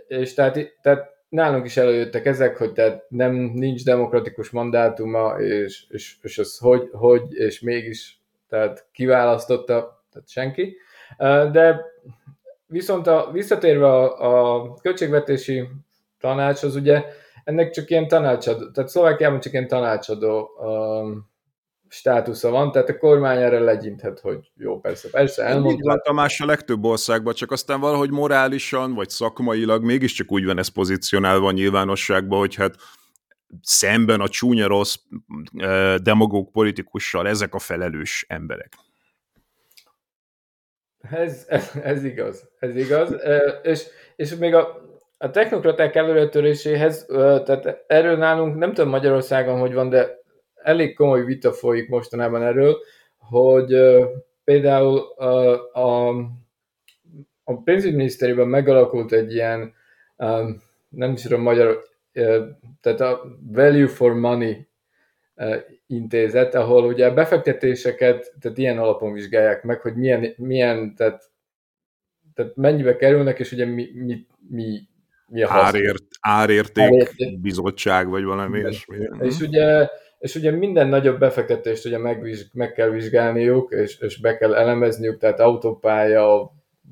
és 0.07 0.33
tehát, 0.33 0.75
tehát 0.81 1.13
nálunk 1.29 1.65
is 1.65 1.77
előjöttek 1.77 2.25
ezek, 2.25 2.57
hogy 2.57 2.73
tehát 2.73 3.05
nem 3.09 3.33
nincs 3.33 3.83
demokratikus 3.83 4.49
mandátuma, 4.49 5.39
és, 5.39 5.85
és, 5.89 6.17
és 6.21 6.37
az 6.37 6.57
hogy, 6.57 6.89
hogy, 6.91 7.33
és 7.33 7.59
mégis 7.59 8.19
tehát 8.49 8.87
kiválasztotta, 8.91 10.03
tehát 10.11 10.29
senki. 10.29 10.77
De 11.51 11.81
viszont 12.67 13.07
a, 13.07 13.29
visszatérve 13.31 13.87
a, 13.87 14.61
a 14.61 14.73
költségvetési 14.73 15.67
tanács, 16.19 16.63
az 16.63 16.75
ugye 16.75 17.03
ennek 17.43 17.69
csak 17.69 17.89
ilyen 17.89 18.07
tanácsadó, 18.07 18.71
tehát 18.71 18.89
Szlovákiában 18.89 19.39
csak 19.39 19.53
ilyen 19.53 19.67
tanácsadó 19.67 20.49
um, 20.57 21.29
státusza 21.89 22.49
van, 22.49 22.71
tehát 22.71 22.89
a 22.89 22.97
kormány 22.97 23.41
erre 23.41 23.59
legyinthet, 23.59 24.19
hogy 24.19 24.51
jó, 24.55 24.79
persze, 24.79 25.09
persze, 25.09 25.43
elmondta. 25.43 26.01
Tamás 26.03 26.39
a 26.39 26.45
legtöbb 26.45 26.83
országban, 26.83 27.33
csak 27.33 27.51
aztán 27.51 27.79
valahogy 27.79 28.11
morálisan, 28.11 28.93
vagy 28.93 29.09
szakmailag 29.09 29.83
mégiscsak 29.83 30.31
úgy 30.31 30.45
van 30.45 30.57
ez 30.57 30.67
pozícionálva 30.67 31.47
a 31.47 31.51
nyilvánosságban, 31.51 32.39
hogy 32.39 32.55
hát 32.55 32.75
szemben 33.61 34.21
a 34.21 34.27
csúnya 34.27 34.67
rossz 34.67 34.95
eh, 35.57 35.95
demagóg 35.95 36.51
politikussal 36.51 37.27
ezek 37.27 37.53
a 37.53 37.59
felelős 37.59 38.25
emberek. 38.29 38.73
Ez, 41.11 41.45
ez, 41.47 41.71
ez 41.83 42.03
igaz, 42.03 42.49
ez 42.59 42.75
igaz, 42.75 43.13
eh, 43.13 43.41
és, 43.63 43.85
és 44.15 44.35
még 44.35 44.53
a, 44.53 44.81
a 45.17 45.29
technokraták 45.29 45.95
előretöréséhez, 45.95 47.05
eh, 47.09 47.41
tehát 47.43 47.83
erről 47.87 48.17
nálunk, 48.17 48.55
nem 48.55 48.73
tudom 48.73 48.89
Magyarországon, 48.89 49.59
hogy 49.59 49.73
van, 49.73 49.89
de 49.89 50.23
elég 50.65 50.95
komoly 50.95 51.23
vita 51.25 51.53
folyik 51.53 51.89
mostanában 51.89 52.43
erről, 52.43 52.77
hogy 53.17 53.75
például 54.43 55.01
uh, 55.17 55.77
a, 55.77 56.07
a 57.43 57.61
pénzügyminisztériumban 57.63 58.47
megalakult 58.47 59.11
egy 59.11 59.33
ilyen, 59.33 59.73
nem 60.89 61.11
is 61.13 61.21
tudom 61.21 61.41
magyar, 61.41 61.83
tehát 62.81 62.99
a 63.01 63.37
Value 63.41 63.87
for 63.87 64.13
Money 64.13 64.67
intézet, 65.87 66.55
ahol 66.55 66.85
ugye 66.85 67.05
a 67.07 67.13
befektetéseket, 67.13 68.33
tehát 68.39 68.57
ilyen 68.57 68.77
alapon 68.77 69.13
vizsgálják 69.13 69.63
meg, 69.63 69.81
hogy 69.81 69.95
milyen, 69.95 70.33
milyen 70.37 70.95
tehát, 70.95 71.23
tehát 72.33 72.55
mennyibe 72.55 72.95
kerülnek, 72.95 73.39
és 73.39 73.51
ugye 73.51 73.65
mi, 73.65 73.89
mi, 73.93 74.25
mi 74.49 74.87
mi 75.27 75.43
a 75.43 75.51
Árért, 75.51 76.03
árérték, 76.19 76.83
árérték 76.83 77.39
bizottság, 77.39 78.09
vagy 78.09 78.23
valami 78.23 78.59
ilyesmi. 78.59 78.97
És 79.19 79.39
ugye 79.39 79.87
és 80.17 80.35
ugye 80.35 80.51
minden 80.51 80.87
nagyobb 80.87 81.19
befektetést 81.19 81.85
ugye 81.85 81.97
megvizs, 81.97 82.43
meg 82.53 82.71
kell 82.71 82.89
vizsgálniuk, 82.89 83.71
és, 83.71 83.99
és 83.99 84.19
be 84.19 84.37
kell 84.37 84.53
elemezniük, 84.55 85.17
tehát 85.17 85.39
autópálya, 85.39 86.51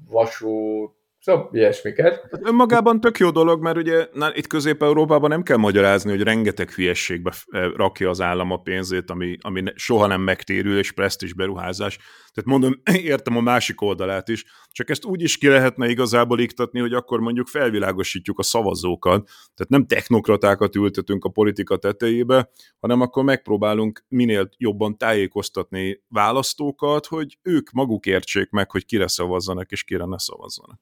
vasút, 0.10 0.92
Szóval 1.24 1.50
ilyesmiket. 1.52 2.28
Hát 2.32 2.48
önmagában 2.48 3.00
tök 3.00 3.18
jó 3.18 3.30
dolog, 3.30 3.62
mert 3.62 3.78
ugye 3.78 4.08
na, 4.14 4.36
itt 4.36 4.48
Közép-Európában 4.48 5.30
nem 5.30 5.44
kell 5.44 5.58
magyarázni, 5.58 6.10
hogy 6.10 6.22
rengeteg 6.22 6.72
hülyességbe 6.72 7.34
rakja 7.76 8.10
az 8.10 8.22
állam 8.22 8.52
a 8.52 8.58
pénzét, 8.58 9.10
ami, 9.10 9.38
ami 9.42 9.64
soha 9.76 10.08
nem 10.08 10.22
megtérül, 10.22 10.78
és 10.78 10.92
presztis 10.92 11.34
beruházás. 11.34 11.98
Tehát 12.34 12.50
mondom, 12.50 12.82
értem 13.14 13.38
a 13.38 13.42
másik 13.42 13.82
oldalát 13.82 14.30
is, 14.30 14.46
csak 14.74 14.90
ezt 14.90 15.06
úgy 15.06 15.22
is 15.22 15.38
ki 15.38 15.48
lehetne 15.48 15.90
igazából 15.90 16.40
iktatni, 16.40 16.80
hogy 16.80 16.94
akkor 16.94 17.20
mondjuk 17.20 17.48
felvilágosítjuk 17.48 18.40
a 18.40 18.44
szavazókat, 18.44 19.26
tehát 19.26 19.70
nem 19.70 19.86
technokratákat 19.86 20.76
ültetünk 20.76 21.26
a 21.26 21.30
politika 21.30 21.78
tetejébe, 21.78 22.50
hanem 22.80 23.02
akkor 23.02 23.24
megpróbálunk 23.24 24.06
minél 24.08 24.50
jobban 24.58 24.98
tájékoztatni 24.98 26.04
választókat, 26.08 27.06
hogy 27.06 27.38
ők 27.42 27.72
maguk 27.72 28.06
értsék 28.06 28.50
meg, 28.50 28.72
hogy 28.72 28.86
kire 28.86 29.08
szavazzanak 29.08 29.72
és 29.72 29.84
kire 29.84 30.06
ne 30.06 30.18
szavazzanak. 30.18 30.80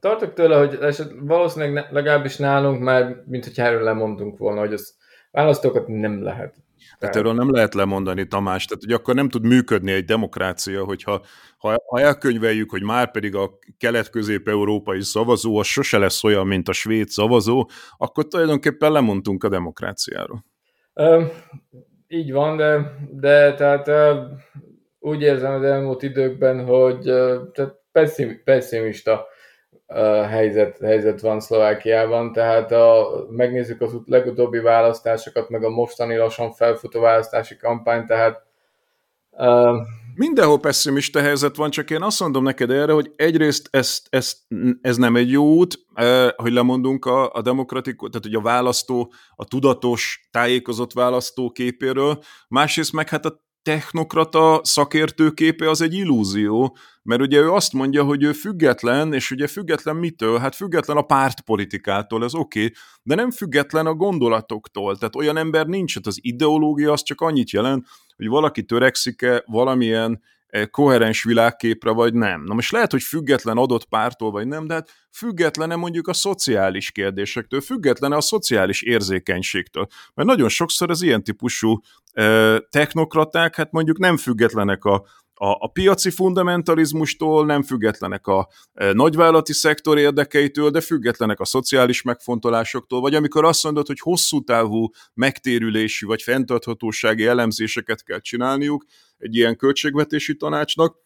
Tartok 0.00 0.32
tőle, 0.32 0.56
hogy 0.56 0.78
valószínűleg 1.20 1.92
legalábbis 1.92 2.36
nálunk 2.36 2.80
már, 2.80 3.22
mint 3.26 3.44
hogy 3.44 3.58
erről 3.58 3.82
lemondunk 3.82 4.38
volna, 4.38 4.60
hogy 4.60 4.72
az 4.72 4.94
választókat 5.30 5.88
nem 5.88 6.22
lehet. 6.22 6.56
Tehát 6.98 7.16
erről 7.16 7.34
nem 7.34 7.50
lehet 7.50 7.74
lemondani, 7.74 8.26
Tamás, 8.26 8.64
tehát 8.64 8.82
hogy 8.84 8.92
akkor 8.92 9.14
nem 9.14 9.28
tud 9.28 9.44
működni 9.44 9.92
egy 9.92 10.04
demokrácia, 10.04 10.84
hogyha 10.84 11.24
ha, 11.58 11.76
ha 11.86 12.00
elkönyveljük, 12.00 12.70
hogy 12.70 12.82
már 12.82 13.10
pedig 13.10 13.34
a 13.34 13.58
kelet-közép-európai 13.78 15.02
szavazó 15.02 15.58
az 15.58 15.66
sose 15.66 15.98
lesz 15.98 16.24
olyan, 16.24 16.46
mint 16.46 16.68
a 16.68 16.72
svéd 16.72 17.08
szavazó, 17.08 17.68
akkor 17.96 18.28
tulajdonképpen 18.28 18.92
lemondtunk 18.92 19.44
a 19.44 19.48
demokráciáról. 19.48 20.44
Ö, 20.94 21.24
így 22.08 22.32
van, 22.32 22.56
de, 22.56 22.96
de 23.10 23.54
tehát 23.54 23.90
úgy 24.98 25.22
érzem 25.22 25.52
az 25.52 25.62
elmúlt 25.62 26.02
időkben, 26.02 26.64
hogy 26.64 27.02
tehát 27.52 27.80
pessim, 27.92 28.40
pessimista 28.44 29.26
helyzet, 30.28 30.78
helyzet 30.78 31.20
van 31.20 31.40
Szlovákiában, 31.40 32.32
tehát 32.32 32.72
a, 32.72 33.06
megnézzük 33.30 33.80
az 33.80 33.96
legutóbbi 34.06 34.58
választásokat, 34.58 35.48
meg 35.48 35.64
a 35.64 35.70
mostani 35.70 36.16
lassan 36.16 36.52
felfutó 36.52 37.00
választási 37.00 37.56
kampány, 37.56 38.06
tehát 38.06 38.42
uh, 39.30 39.76
Mindenhol 40.14 40.60
pessimista 40.60 41.20
helyzet 41.20 41.56
van, 41.56 41.70
csak 41.70 41.90
én 41.90 42.02
azt 42.02 42.20
mondom 42.20 42.42
neked 42.42 42.70
erre, 42.70 42.92
hogy 42.92 43.12
egyrészt 43.16 43.68
ezt, 43.70 44.06
ezt, 44.10 44.38
ez 44.80 44.96
nem 44.96 45.16
egy 45.16 45.30
jó 45.30 45.44
út, 45.44 45.78
hogy 46.36 46.52
lemondunk 46.52 47.04
a, 47.04 47.32
a 47.32 47.42
demokratikus, 47.42 48.08
tehát 48.08 48.24
hogy 48.24 48.34
a 48.34 48.40
választó, 48.40 49.12
a 49.36 49.44
tudatos, 49.44 50.28
tájékozott 50.30 50.92
választó 50.92 51.50
képéről, 51.50 52.22
másrészt 52.48 52.92
meg 52.92 53.08
hát 53.08 53.24
a 53.24 53.44
technokrata 53.62 54.60
szakértőképe 54.62 55.70
az 55.70 55.80
egy 55.80 55.94
illúzió, 55.94 56.76
mert 57.02 57.20
ugye 57.20 57.38
ő 57.38 57.50
azt 57.50 57.72
mondja, 57.72 58.04
hogy 58.04 58.22
ő 58.22 58.32
független, 58.32 59.12
és 59.12 59.30
ugye 59.30 59.46
független 59.46 59.96
mitől? 59.96 60.38
Hát 60.38 60.54
független 60.54 60.96
a 60.96 61.02
pártpolitikától, 61.02 62.24
ez 62.24 62.34
oké, 62.34 62.64
okay, 62.64 62.74
de 63.02 63.14
nem 63.14 63.30
független 63.30 63.86
a 63.86 63.94
gondolatoktól, 63.94 64.96
tehát 64.98 65.16
olyan 65.16 65.36
ember 65.36 65.66
nincs, 65.66 65.94
hát 65.94 66.06
az 66.06 66.18
ideológia 66.20 66.92
az 66.92 67.02
csak 67.02 67.20
annyit 67.20 67.50
jelent, 67.50 67.86
hogy 68.16 68.28
valaki 68.28 68.62
törekszik-e 68.62 69.42
valamilyen 69.46 70.22
koherens 70.70 71.22
világképre, 71.22 71.90
vagy 71.90 72.14
nem. 72.14 72.42
Na 72.42 72.54
most 72.54 72.72
lehet, 72.72 72.90
hogy 72.90 73.02
független 73.02 73.56
adott 73.56 73.84
pártól, 73.84 74.30
vagy 74.30 74.46
nem, 74.46 74.66
de 74.66 74.74
hát 74.74 74.90
függetlene 75.10 75.76
mondjuk 75.76 76.08
a 76.08 76.12
szociális 76.12 76.90
kérdésektől, 76.90 77.60
függetlene 77.60 78.16
a 78.16 78.20
szociális 78.20 78.82
érzékenységtől. 78.82 79.86
Mert 80.14 80.28
nagyon 80.28 80.48
sokszor 80.48 80.90
az 80.90 81.02
ilyen 81.02 81.24
típusú 81.24 81.80
technokraták, 82.70 83.56
hát 83.56 83.72
mondjuk 83.72 83.98
nem 83.98 84.16
függetlenek 84.16 84.84
a, 84.84 85.04
a, 85.34 85.46
a 85.46 85.66
piaci 85.66 86.10
fundamentalizmustól, 86.10 87.46
nem 87.46 87.62
függetlenek 87.62 88.26
a 88.26 88.48
e, 88.74 88.92
nagyvállalati 88.92 89.52
szektor 89.52 89.98
érdekeitől, 89.98 90.70
de 90.70 90.80
függetlenek 90.80 91.40
a 91.40 91.44
szociális 91.44 92.02
megfontolásoktól, 92.02 93.00
vagy 93.00 93.14
amikor 93.14 93.44
azt 93.44 93.64
mondod, 93.64 93.86
hogy 93.86 93.98
hosszú 94.00 94.44
távú 94.44 94.90
megtérülési 95.14 96.04
vagy 96.04 96.22
fenntarthatósági 96.22 97.26
elemzéseket 97.26 98.04
kell 98.04 98.20
csinálniuk 98.20 98.84
egy 99.18 99.36
ilyen 99.36 99.56
költségvetési 99.56 100.36
tanácsnak, 100.36 101.00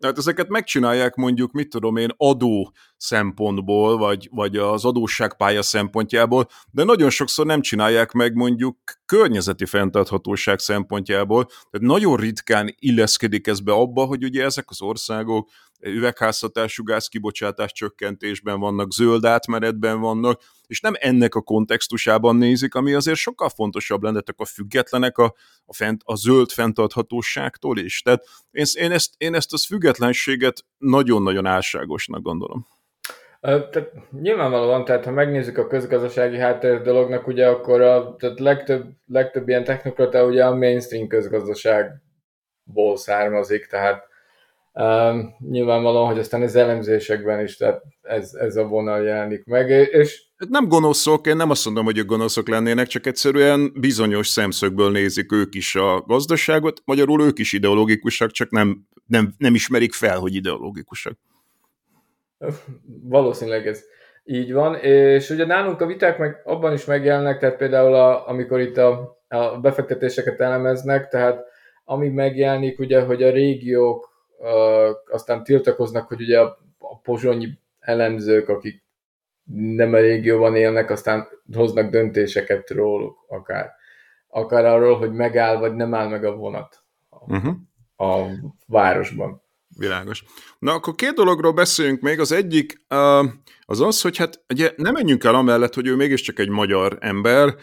tehát 0.00 0.18
ezeket 0.18 0.48
megcsinálják 0.48 1.14
mondjuk, 1.14 1.52
mit 1.52 1.68
tudom 1.68 1.96
én, 1.96 2.08
adó 2.16 2.72
szempontból, 2.96 3.98
vagy, 3.98 4.28
vagy 4.30 4.56
az 4.56 4.84
adósságpálya 4.84 5.62
szempontjából, 5.62 6.46
de 6.70 6.84
nagyon 6.84 7.10
sokszor 7.10 7.46
nem 7.46 7.60
csinálják 7.60 8.12
meg 8.12 8.34
mondjuk 8.34 8.78
környezeti 9.10 9.66
fenntarthatóság 9.66 10.58
szempontjából, 10.58 11.44
tehát 11.44 11.86
nagyon 11.86 12.16
ritkán 12.16 12.74
illeszkedik 12.78 13.46
ez 13.46 13.60
be 13.60 13.72
abba, 13.72 14.04
hogy 14.04 14.24
ugye 14.24 14.44
ezek 14.44 14.64
az 14.68 14.82
országok 14.82 15.50
üvegházhatású 15.80 16.82
gázkibocsátás 16.84 17.72
csökkentésben 17.72 18.60
vannak, 18.60 18.92
zöld 18.92 19.24
átmenetben 19.24 20.00
vannak, 20.00 20.42
és 20.66 20.80
nem 20.80 20.92
ennek 20.98 21.34
a 21.34 21.40
kontextusában 21.40 22.36
nézik, 22.36 22.74
ami 22.74 22.92
azért 22.92 23.16
sokkal 23.16 23.48
fontosabb 23.48 24.02
lenne, 24.02 24.22
a 24.36 24.44
függetlenek 24.44 25.18
a, 25.18 25.34
a, 25.64 25.74
fent, 25.74 26.02
a 26.04 26.14
zöld 26.14 26.50
fenntarthatóságtól 26.50 27.78
is. 27.78 28.02
Tehát 28.02 28.24
én, 28.50 28.64
én, 28.72 28.92
ezt, 28.92 29.14
én 29.16 29.34
ezt 29.34 29.52
az 29.52 29.66
függetlenséget 29.66 30.64
nagyon-nagyon 30.78 31.46
álságosnak 31.46 32.22
gondolom. 32.22 32.66
Tehát 33.40 33.92
nyilvánvalóan, 34.10 34.84
tehát 34.84 35.04
ha 35.04 35.10
megnézzük 35.10 35.58
a 35.58 35.66
közgazdasági 35.66 36.38
háttér 36.38 36.82
dolognak, 36.82 37.26
ugye 37.26 37.46
akkor 37.46 37.80
a 37.80 38.16
tehát 38.18 38.38
legtöbb, 38.40 38.86
legtöbb 39.06 39.48
ilyen 39.48 39.64
technokrata 39.64 40.24
ugye 40.24 40.44
a 40.44 40.54
mainstream 40.54 41.06
közgazdaságból 41.06 42.96
származik, 42.96 43.66
tehát 43.66 44.02
um, 44.72 45.34
nyilvánvalóan, 45.38 46.06
hogy 46.06 46.18
aztán 46.18 46.42
az 46.42 46.56
elemzésekben 46.56 47.40
is 47.40 47.56
tehát 47.56 47.82
ez, 48.02 48.34
ez 48.34 48.56
a 48.56 48.66
vonal 48.66 49.02
jelenik 49.02 49.44
meg, 49.44 49.68
és 49.70 50.28
nem 50.48 50.68
gonoszok, 50.68 51.26
én 51.26 51.36
nem 51.36 51.50
azt 51.50 51.64
mondom, 51.64 51.84
hogy 51.84 51.98
ők 51.98 52.06
gonoszok 52.06 52.48
lennének, 52.48 52.86
csak 52.86 53.06
egyszerűen 53.06 53.72
bizonyos 53.74 54.28
szemszögből 54.28 54.90
nézik 54.90 55.32
ők 55.32 55.54
is 55.54 55.74
a 55.74 56.04
gazdaságot, 56.06 56.82
magyarul 56.84 57.22
ők 57.22 57.38
is 57.38 57.52
ideológikusak, 57.52 58.30
csak 58.30 58.50
nem, 58.50 58.86
nem, 59.06 59.34
nem 59.38 59.54
ismerik 59.54 59.92
fel, 59.92 60.18
hogy 60.18 60.34
ideológikusak. 60.34 61.18
Valószínűleg 63.02 63.66
ez 63.66 63.84
így 64.24 64.52
van, 64.52 64.74
és 64.74 65.30
ugye 65.30 65.46
nálunk 65.46 65.80
a 65.80 65.86
viták 65.86 66.18
meg 66.18 66.40
abban 66.44 66.72
is 66.72 66.84
megjelennek, 66.84 67.38
tehát 67.38 67.56
például 67.56 67.94
a, 67.94 68.28
amikor 68.28 68.60
itt 68.60 68.76
a, 68.76 69.18
a 69.28 69.60
befektetéseket 69.60 70.40
elemeznek, 70.40 71.08
tehát 71.08 71.44
ami 71.84 72.08
megjelenik 72.08 72.78
ugye, 72.78 73.02
hogy 73.02 73.22
a 73.22 73.30
régiók 73.30 74.26
uh, 74.38 75.14
aztán 75.14 75.44
tiltakoznak, 75.44 76.08
hogy 76.08 76.20
ugye 76.20 76.40
a, 76.40 76.58
a 76.78 76.98
pozsonyi 76.98 77.58
elemzők, 77.78 78.48
akik 78.48 78.84
nem 79.52 79.92
a 79.92 79.98
régióban 79.98 80.56
élnek, 80.56 80.90
aztán 80.90 81.28
hoznak 81.54 81.90
döntéseket 81.90 82.70
róluk, 82.70 83.24
akár, 83.28 83.70
akár 84.28 84.64
arról, 84.64 84.98
hogy 84.98 85.12
megáll 85.12 85.56
vagy 85.56 85.74
nem 85.74 85.94
áll 85.94 86.08
meg 86.08 86.24
a 86.24 86.36
vonat 86.36 86.82
a, 87.08 87.34
uh-huh. 87.34 87.54
a 87.96 88.26
városban. 88.66 89.42
Világos. 89.76 90.22
Na 90.58 90.72
akkor 90.72 90.94
két 90.94 91.14
dologról 91.14 91.52
beszéljünk 91.52 92.00
még. 92.00 92.20
Az 92.20 92.32
egyik 92.32 92.84
az 93.66 93.80
az, 93.80 94.00
hogy 94.00 94.16
hát 94.16 94.44
ugye 94.48 94.72
nem 94.76 94.92
menjünk 94.92 95.24
el 95.24 95.34
amellett, 95.34 95.74
hogy 95.74 95.86
ő 95.86 95.96
mégiscsak 95.96 96.38
egy 96.38 96.48
magyar 96.48 96.96
ember, 97.00 97.54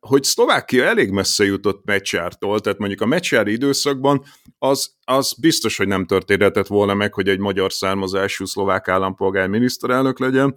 hogy 0.00 0.22
Szlovákia 0.24 0.84
elég 0.84 1.10
messze 1.10 1.44
jutott 1.44 1.84
Mecsártól, 1.84 2.60
tehát 2.60 2.78
mondjuk 2.78 3.00
a 3.00 3.06
Mecsári 3.06 3.52
időszakban 3.52 4.24
az, 4.58 4.96
az 5.04 5.34
biztos, 5.40 5.76
hogy 5.76 5.86
nem 5.86 6.06
történhetett 6.06 6.66
volna 6.66 6.94
meg, 6.94 7.14
hogy 7.14 7.28
egy 7.28 7.38
magyar 7.38 7.72
származású 7.72 8.44
szlovák 8.44 8.88
állampolgár 8.88 9.48
miniszterelnök 9.48 10.18
legyen. 10.18 10.54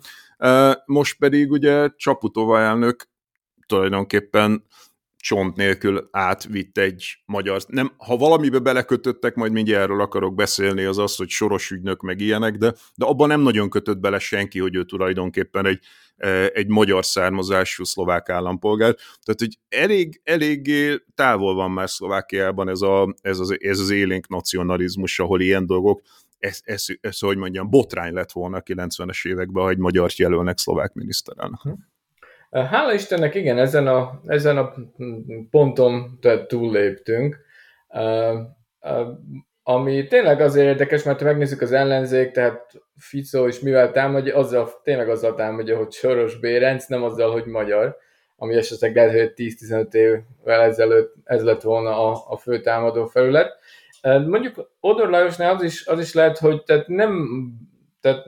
Most 0.86 1.18
pedig 1.18 1.52
ugye 1.52 1.90
Csaputova 1.96 2.60
elnök 2.60 3.10
tulajdonképpen 3.68 4.66
csont 5.22 5.56
nélkül 5.56 6.08
átvitt 6.12 6.78
egy 6.78 7.18
magyar... 7.26 7.62
Nem, 7.68 7.94
ha 7.98 8.18
valamibe 8.18 8.60
belekötöttek, 8.60 9.36
majd 9.36 9.52
mindjárt 9.52 9.84
erről 9.84 10.02
akarok 10.02 10.36
beszélni, 10.36 10.84
az 10.84 10.98
az, 10.98 11.16
hogy 11.16 11.30
soros 11.30 11.72
ügynök 11.72 12.02
meg 12.02 12.20
ilyenek, 12.20 12.58
de, 12.58 12.74
de 12.96 13.06
abban 13.06 13.28
nem 13.28 13.42
nagyon 13.42 13.70
kötött 13.70 14.00
bele 14.00 14.20
senki, 14.20 14.60
hogy 14.60 14.76
ő 14.76 14.84
tulajdonképpen 14.84 15.66
egy, 15.66 15.80
e, 16.18 16.50
egy 16.54 16.68
magyar 16.68 17.06
származású 17.06 17.84
szlovák 17.84 18.30
állampolgár. 18.30 18.96
Tehát, 18.96 19.40
hogy 19.40 19.58
elég, 19.70 20.22
eléggé 20.24 21.04
távol 21.16 21.56
van 21.56 21.72
már 21.72 21.90
Szlovákiában 21.90 22.70
ez, 22.70 22.82
a, 22.82 23.16
ez, 23.22 23.40
az, 23.40 23.58
ez 23.60 23.80
az 23.80 23.90
élénk 23.90 24.28
nacionalizmus, 24.28 25.20
ahol 25.20 25.42
ilyen 25.42 25.66
dolgok 25.66 26.02
ez, 26.42 26.60
ez, 26.64 26.86
ez, 27.02 27.20
hogy 27.20 27.38
mondjam, 27.38 27.70
botrány 27.70 28.14
lett 28.14 28.32
volna 28.32 28.58
a 28.58 28.62
90-es 28.62 29.28
években, 29.28 29.64
ha 29.64 29.70
egy 29.70 29.78
magyar 29.78 30.12
jelölnek 30.16 30.58
szlovák 30.58 30.94
miniszterelnök. 30.94 31.62
Hála 32.52 32.94
Istennek, 32.94 33.36
igen, 33.36 33.58
ezen 33.58 33.88
a, 33.88 34.22
ezen 34.26 34.58
a 34.58 34.74
ponton 35.50 36.20
túlléptünk, 36.48 37.40
ami 39.64 40.08
tényleg 40.08 40.42
azért 40.42 40.68
érdekes, 40.68 41.04
mert 41.04 41.20
ha 41.20 41.26
megnézzük 41.26 41.62
az 41.62 41.72
ellenzék, 41.72 42.32
tehát 42.32 42.82
Fico 42.98 43.48
is 43.48 43.60
mivel 43.60 43.92
támadja, 43.92 44.36
azzal, 44.36 44.70
tényleg 44.84 45.10
azzal 45.10 45.36
támadja, 45.36 45.78
hogy 45.78 45.92
Soros 45.92 46.40
Bérenc, 46.40 46.86
nem 46.86 47.04
azzal, 47.04 47.32
hogy 47.32 47.46
magyar, 47.46 47.98
ami 48.36 48.56
esetleg 48.56 48.96
lehet, 48.96 49.12
hogy 49.12 49.34
10-15 49.36 49.94
évvel 49.94 50.62
ezelőtt 50.62 51.14
ez 51.24 51.44
lett 51.44 51.62
volna 51.62 52.12
a, 52.12 52.24
a 52.28 52.38
fő 52.38 52.62
támadó 52.62 53.06
felület. 53.06 53.60
Mondjuk 54.02 54.72
Odor 54.80 55.10
Lajosnál 55.10 55.56
az 55.56 55.64
is, 55.64 55.88
az 55.88 56.00
is 56.00 56.14
lehet, 56.14 56.38
hogy 56.38 56.64
tehát 56.64 56.88
nem 56.88 57.28
tehát 58.02 58.24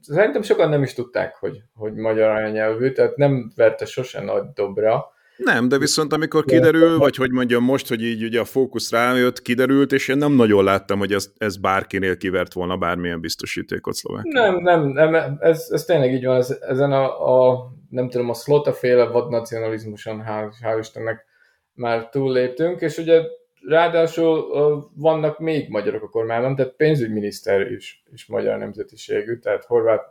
szerintem 0.00 0.42
sokan 0.42 0.68
nem 0.68 0.82
is 0.82 0.92
tudták, 0.92 1.36
hogy, 1.36 1.62
hogy 1.74 1.94
magyar 1.94 2.30
anyanyelvű, 2.30 2.92
tehát 2.92 3.16
nem 3.16 3.52
verte 3.56 3.84
sose 3.84 4.20
nagy 4.20 4.44
dobra. 4.54 5.12
Nem, 5.36 5.68
de 5.68 5.78
viszont 5.78 6.12
amikor 6.12 6.44
kiderül, 6.44 6.98
vagy 6.98 7.16
hogy 7.16 7.30
mondjam 7.30 7.64
most, 7.64 7.88
hogy 7.88 8.02
így 8.02 8.24
ugye 8.24 8.40
a 8.40 8.44
fókusz 8.44 8.90
rájött, 8.90 9.42
kiderült, 9.42 9.92
és 9.92 10.08
én 10.08 10.16
nem 10.16 10.32
nagyon 10.32 10.64
láttam, 10.64 10.98
hogy 10.98 11.12
ez, 11.12 11.32
ez 11.38 11.56
bárkinél 11.56 12.16
kivert 12.16 12.52
volna 12.52 12.76
bármilyen 12.76 13.20
biztosítékot 13.20 13.94
szlovák. 13.94 14.24
Nem, 14.24 14.56
nem, 14.56 14.86
nem 14.86 15.36
ez, 15.40 15.68
ez 15.70 15.84
tényleg 15.84 16.12
így 16.12 16.24
van, 16.24 16.36
ez, 16.36 16.58
ezen 16.60 16.92
a, 16.92 17.50
a 17.50 17.70
nem 17.90 18.08
tudom, 18.08 18.28
a 18.28 18.34
szlota 18.34 18.72
féle 18.72 19.04
vadnacionalizmuson, 19.04 20.22
hál', 20.26 20.52
hál 20.62 20.78
Istennek 20.78 21.24
már 21.72 22.08
túlléptünk, 22.08 22.80
és 22.80 22.98
ugye 22.98 23.22
ráadásul 23.66 24.46
vannak 24.94 25.38
még 25.38 25.68
magyarok 25.68 26.02
a 26.02 26.08
kormányban, 26.08 26.56
tehát 26.56 26.76
pénzügyminiszter 26.76 27.70
is, 27.70 28.02
is 28.12 28.26
magyar 28.26 28.58
nemzetiségű, 28.58 29.38
tehát 29.38 29.64
Horváth 29.64 30.04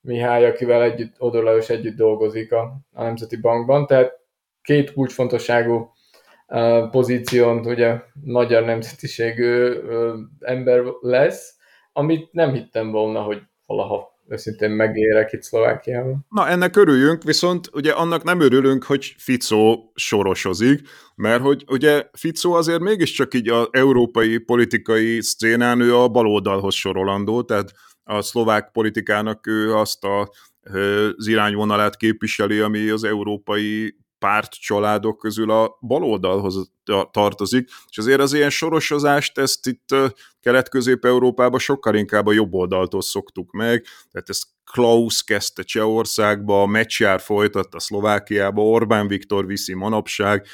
Mihály, 0.00 0.46
akivel 0.46 0.82
együtt, 0.82 1.14
Odor 1.18 1.64
együtt 1.68 1.96
dolgozik 1.96 2.52
a, 2.52 2.76
a 2.92 3.02
Nemzeti 3.02 3.36
Bankban, 3.36 3.86
tehát 3.86 4.20
két 4.62 4.92
kulcsfontosságú 4.92 5.92
uh, 6.46 6.90
pozíciónt 6.90 7.66
ugye 7.66 8.00
magyar 8.24 8.64
nemzetiségű 8.64 9.72
ember 10.40 10.82
lesz, 11.00 11.56
amit 11.92 12.32
nem 12.32 12.52
hittem 12.52 12.90
volna, 12.90 13.22
hogy 13.22 13.42
valaha 13.66 14.11
őszintén 14.28 14.70
megérek 14.70 15.32
itt 15.32 15.42
Szlovákiában. 15.42 16.26
Na, 16.28 16.48
ennek 16.48 16.76
örüljünk, 16.76 17.22
viszont 17.22 17.68
ugye 17.72 17.92
annak 17.92 18.22
nem 18.22 18.40
örülünk, 18.40 18.84
hogy 18.84 19.14
Fico 19.18 19.78
sorosozik, 19.94 20.80
mert 21.14 21.42
hogy 21.42 21.64
ugye 21.68 22.04
Fico 22.12 22.50
azért 22.50 22.80
mégiscsak 22.80 23.34
így 23.34 23.48
az 23.48 23.68
európai 23.70 24.38
politikai 24.38 25.22
szcénán 25.22 25.80
ő 25.80 25.96
a 25.96 26.08
baloldalhoz 26.08 26.74
sorolandó, 26.74 27.42
tehát 27.42 27.72
a 28.04 28.22
szlovák 28.22 28.70
politikának 28.72 29.46
ő 29.46 29.74
azt 29.74 30.04
a, 30.04 30.30
az 31.16 31.26
irányvonalát 31.26 31.96
képviseli, 31.96 32.58
ami 32.58 32.88
az 32.88 33.04
európai 33.04 33.96
párt 34.22 34.52
családok 34.52 35.18
közül 35.18 35.50
a 35.50 35.78
baloldalhoz 35.80 36.70
tartozik, 37.10 37.68
és 37.88 37.98
azért 37.98 38.20
az 38.20 38.32
ilyen 38.32 38.50
sorosozást 38.50 39.38
ezt 39.38 39.66
itt 39.66 39.94
Kelet-Közép-Európában 40.40 41.58
sokkal 41.58 41.94
inkább 41.94 42.26
a 42.26 42.32
jobb 42.32 42.54
oldaltól 42.54 43.02
szoktuk 43.02 43.52
meg, 43.52 43.84
tehát 44.10 44.28
ezt 44.28 44.46
Klaus 44.72 45.24
kezdte 45.24 45.62
Csehországba, 45.62 46.66
Mecsár 46.66 47.20
folytatta 47.20 47.80
Szlovákiába, 47.80 48.62
Orbán 48.62 49.08
Viktor 49.08 49.46
viszi 49.46 49.74
manapság, 49.74 50.46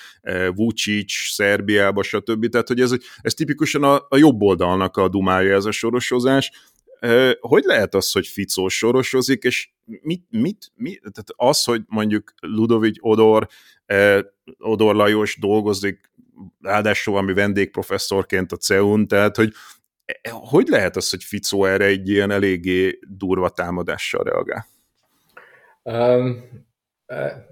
Vucic 0.54 1.12
Szerbiába, 1.12 2.02
stb. 2.02 2.48
Tehát, 2.48 2.68
hogy 2.68 2.80
ez, 2.80 2.94
ez 3.20 3.34
tipikusan 3.34 3.82
a, 3.82 4.06
a 4.08 4.16
jobb 4.16 4.42
oldalnak 4.42 4.96
a 4.96 5.08
dumája 5.08 5.54
ez 5.54 5.64
a 5.64 5.70
sorosozás, 5.70 6.50
hogy 7.40 7.64
lehet 7.64 7.94
az, 7.94 8.12
hogy 8.12 8.26
Ficó 8.26 8.68
sorosozik, 8.68 9.42
és 9.42 9.70
mit, 9.84 10.24
mit, 10.30 10.72
mit 10.74 11.00
tehát 11.00 11.32
az, 11.36 11.64
hogy 11.64 11.82
mondjuk 11.86 12.34
Ludovic 12.40 12.96
Odor, 13.00 13.48
Odor 14.58 14.94
Lajos 14.94 15.38
dolgozik, 15.38 16.10
ráadásul 16.60 17.14
valami 17.14 17.32
vendégprofesszorként 17.32 18.52
a 18.52 18.56
CEUN, 18.56 19.08
tehát 19.08 19.36
hogy 19.36 19.52
e, 20.04 20.30
hogy 20.30 20.68
lehet 20.68 20.96
az, 20.96 21.10
hogy 21.10 21.24
Ficó 21.24 21.64
erre 21.64 21.84
egy 21.84 22.08
ilyen 22.08 22.30
eléggé 22.30 22.98
durva 23.08 23.48
támadással 23.48 24.24
reagál? 24.24 24.66
Um, 25.82 26.44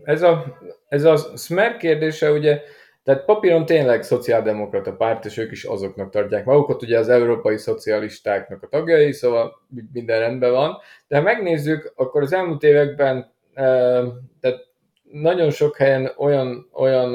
ez 0.04 0.22
a, 0.22 0.58
ez 0.88 1.04
a 1.04 1.36
Smer 1.36 1.76
kérdése 1.76 2.32
ugye 2.32 2.60
tehát 3.06 3.24
papíron 3.24 3.66
tényleg 3.66 4.02
szociáldemokrata 4.02 4.96
párt, 4.96 5.24
és 5.24 5.36
ők 5.36 5.50
is 5.50 5.64
azoknak 5.64 6.10
tartják 6.10 6.44
magukat, 6.44 6.82
ugye 6.82 6.98
az 6.98 7.08
európai 7.08 7.56
szocialistáknak 7.56 8.62
a 8.62 8.68
tagjai, 8.68 9.12
szóval 9.12 9.62
minden 9.92 10.18
rendben 10.18 10.52
van. 10.52 10.76
De 11.08 11.16
ha 11.16 11.22
megnézzük, 11.22 11.92
akkor 11.96 12.22
az 12.22 12.32
elmúlt 12.32 12.62
években 12.62 13.32
tehát 14.40 14.66
nagyon 15.02 15.50
sok 15.50 15.76
helyen 15.76 16.12
olyan, 16.16 16.70
olyan 16.72 17.14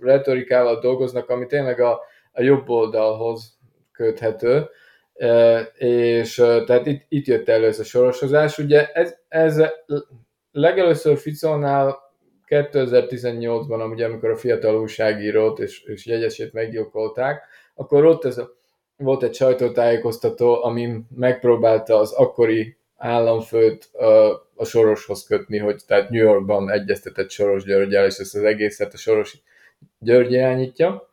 retorikával 0.00 0.80
dolgoznak, 0.80 1.28
ami 1.28 1.46
tényleg 1.46 1.80
a, 1.80 2.00
a 2.32 2.42
jobb 2.42 2.68
oldalhoz 2.68 3.58
köthető, 3.92 4.68
és 5.74 6.34
tehát 6.66 6.86
itt, 6.86 7.04
itt 7.08 7.26
jött 7.26 7.48
elő 7.48 7.66
ez 7.66 7.78
a 7.78 7.84
sorosozás. 7.84 8.58
Ugye 8.58 8.92
ez, 8.92 9.16
ez 9.28 9.62
legelőször 10.52 11.16
Ficónál 11.16 12.07
2018-ban, 12.48 13.90
ugye, 13.90 14.06
amikor 14.06 14.30
a 14.30 14.36
fiatal 14.36 14.80
újságírót 14.80 15.58
és, 15.58 15.82
és 15.82 16.06
jegyesét 16.06 16.52
meggyilkolták, 16.52 17.42
akkor 17.74 18.04
ott 18.04 18.24
ez 18.24 18.38
a, 18.38 18.56
volt 18.96 19.22
egy 19.22 19.34
sajtótájékoztató, 19.34 20.62
ami 20.62 20.98
megpróbálta 21.16 21.98
az 21.98 22.12
akkori 22.12 22.76
államfőt 22.96 23.84
a, 23.94 24.30
a 24.54 24.64
Soroshoz 24.64 25.26
kötni, 25.26 25.58
hogy 25.58 25.82
tehát 25.86 26.10
New 26.10 26.22
Yorkban 26.22 26.70
egyeztetett 26.70 27.30
Soros 27.30 27.64
Györgyel, 27.64 28.06
és 28.06 28.16
ezt 28.16 28.34
az 28.34 28.42
egészet 28.42 28.92
a 28.92 28.96
Soros 28.96 29.38
György 29.98 30.32
irányítja. 30.32 31.08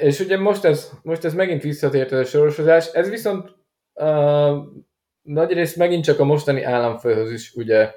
És 0.00 0.20
ugye 0.20 0.38
most 0.38 0.64
ez, 0.64 0.90
most 1.02 1.24
ez 1.24 1.34
megint 1.34 1.62
visszatért 1.62 2.12
ez 2.12 2.18
a 2.18 2.24
sorosozás, 2.24 2.92
ez 2.92 3.08
viszont 3.08 3.54
uh, 3.94 4.56
nagyrészt 5.22 5.76
megint 5.76 6.04
csak 6.04 6.18
a 6.18 6.24
mostani 6.24 6.62
államfőhöz 6.62 7.32
is 7.32 7.54
ugye 7.54 7.90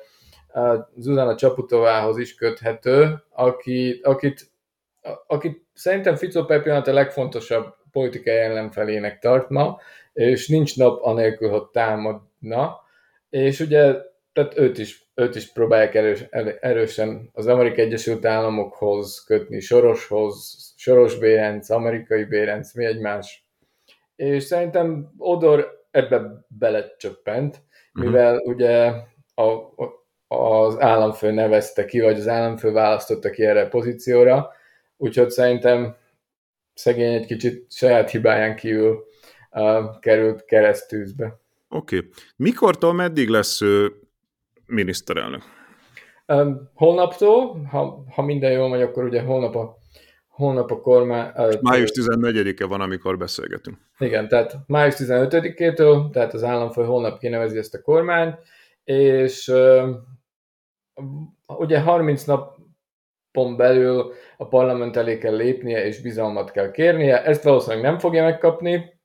Zuzana 0.96 1.36
Csaputovához 1.36 2.18
is 2.18 2.36
köthető, 2.36 3.24
aki, 3.30 4.00
akit, 4.04 4.52
akit 5.28 5.66
szerintem 5.74 6.16
Fico 6.16 6.46
per 6.46 6.62
pillanat 6.62 6.88
a 6.88 6.94
legfontosabb 6.94 7.76
politikai 7.92 8.38
ellenfelének 8.38 9.20
tart 9.20 9.50
ma, 9.50 9.80
és 10.14 10.48
nincs 10.48 10.78
nap 10.78 11.04
anélkül, 11.04 11.50
hogy 11.50 11.66
támadna, 11.72 12.80
és 13.30 13.60
ugye 13.60 14.10
tehát 14.34 14.58
őt 14.58 14.78
is, 14.78 15.12
őt 15.16 15.36
is 15.36 15.52
próbálják 15.52 15.96
erős, 15.96 16.22
erősen 16.60 17.30
az 17.34 17.48
Amerikai 17.48 17.86
Egyesült 17.86 18.26
Államokhoz 18.26 19.24
kötni, 19.24 19.60
Soroshoz, 19.60 20.58
Soros 20.78 21.18
Bérenc, 21.18 21.70
amerikai 21.70 22.24
Bérenc, 22.24 22.74
mi 22.74 22.86
egymás. 22.86 23.46
És 24.16 24.44
szerintem 24.44 25.14
Odor 25.18 25.86
ebbe 25.92 26.46
belecsöppent, 26.48 27.62
mivel 27.94 28.36
uh-huh. 28.36 28.54
ugye 28.54 28.92
a, 29.34 29.44
a 29.52 30.01
az 30.32 30.80
államfő 30.80 31.32
nevezte 31.32 31.86
ki, 31.86 32.00
vagy 32.00 32.20
az 32.20 32.28
államfő 32.28 32.72
választotta 32.72 33.30
ki 33.30 33.44
erre 33.44 33.62
a 33.62 33.68
pozícióra, 33.68 34.52
úgyhogy 34.98 35.30
szerintem 35.30 35.96
szegény 36.74 37.14
egy 37.14 37.26
kicsit 37.26 37.72
saját 37.72 38.10
hibáján 38.10 38.56
kívül 38.56 39.04
uh, 39.52 40.00
került 40.00 40.46
keresztűzbe. 40.46 41.40
Oké. 41.70 41.98
Okay. 41.98 42.10
Mikortól 42.36 42.94
meddig 42.94 43.28
lesz 43.28 43.62
ő 43.62 43.92
miniszterelnök? 44.66 45.42
Um, 46.28 46.70
holnaptól, 46.74 47.64
ha, 47.72 48.04
ha 48.10 48.22
minden 48.22 48.52
jól 48.52 48.70
megy, 48.70 48.82
akkor 48.82 49.04
ugye 49.04 49.22
holnap 49.22 49.56
a, 49.56 49.78
holnap 50.28 50.72
a 50.72 50.82
kormány... 50.82 51.32
Uh, 51.36 51.62
május 51.62 51.92
14-e 51.94 52.66
van, 52.66 52.82
amikor 52.82 53.18
beszélgetünk. 53.18 53.78
Igen, 54.00 54.28
tehát 54.28 54.58
május 54.68 54.96
15-től, 54.98 56.12
tehát 56.12 56.34
az 56.34 56.44
államfő 56.44 56.84
holnap 56.84 57.20
kinevezi 57.20 57.58
ezt 57.58 57.74
a 57.74 57.82
kormányt, 57.82 58.40
és 58.84 59.48
uh, 59.48 59.90
ugye 61.46 61.80
30 61.80 62.24
napon 62.24 63.58
belül 63.58 64.14
a 64.38 64.48
parlament 64.48 64.98
elé 64.98 65.18
kell 65.18 65.36
lépnie, 65.36 65.86
és 65.86 66.02
bizalmat 66.02 66.52
kell 66.52 66.72
kérnie. 66.72 67.24
Ezt 67.24 67.44
valószínűleg 67.44 67.84
nem 67.84 68.00
fogja 68.00 68.24
megkapni. 68.24 69.00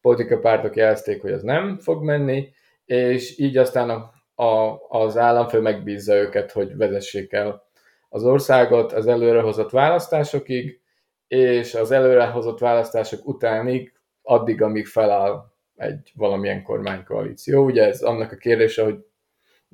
Politikai 0.00 0.38
pártok 0.38 0.76
jelezték, 0.76 1.20
hogy 1.20 1.30
ez 1.30 1.42
nem 1.42 1.78
fog 1.78 2.02
menni, 2.02 2.52
és 2.84 3.38
így 3.38 3.56
aztán 3.56 3.90
a, 3.90 4.12
a, 4.44 4.78
az 4.88 5.16
államfő 5.16 5.60
megbízza 5.60 6.14
őket, 6.14 6.52
hogy 6.52 6.76
vezessék 6.76 7.32
el 7.32 7.64
az 8.08 8.24
országot 8.24 8.92
az 8.92 9.06
előrehozott 9.06 9.70
választásokig, 9.70 10.80
és 11.28 11.74
az 11.74 11.90
előrehozott 11.90 12.58
választások 12.58 13.26
utánig 13.26 13.92
addig, 14.22 14.62
amíg 14.62 14.86
feláll 14.86 15.52
egy 15.76 16.12
valamilyen 16.14 16.62
kormánykoalíció. 16.62 17.64
Ugye 17.64 17.86
ez 17.86 18.02
annak 18.02 18.32
a 18.32 18.36
kérdése, 18.36 18.82
hogy 18.82 19.04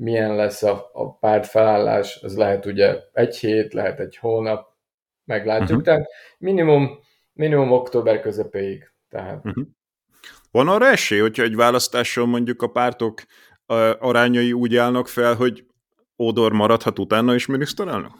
milyen 0.01 0.35
lesz 0.35 0.63
a, 0.63 0.91
a 0.93 1.19
párt 1.19 1.47
felállás, 1.47 2.21
ez 2.23 2.37
lehet 2.37 2.67
ugye 2.67 2.99
egy 3.13 3.37
hét, 3.37 3.73
lehet 3.73 4.01
egy 4.01 4.17
hónap, 4.17 4.69
meglátjuk, 5.25 5.69
uh-huh. 5.69 5.83
tehát 5.83 6.09
minimum, 6.39 6.99
minimum 7.33 7.73
október 7.73 8.21
közepéig. 8.21 8.91
Tehát. 9.09 9.45
Uh-huh. 9.45 9.67
Van 10.51 10.69
arra 10.69 10.87
esély, 10.87 11.19
hogyha 11.21 11.43
egy 11.43 11.57
választáson 11.57 12.29
mondjuk 12.29 12.63
a 12.63 12.71
pártok 12.71 13.23
arányai 13.99 14.53
úgy 14.53 14.77
állnak 14.77 15.09
fel, 15.09 15.35
hogy 15.35 15.65
Ódor 16.19 16.53
maradhat 16.53 16.99
utána 16.99 17.35
is 17.35 17.47
miniszterelnök? 17.47 18.13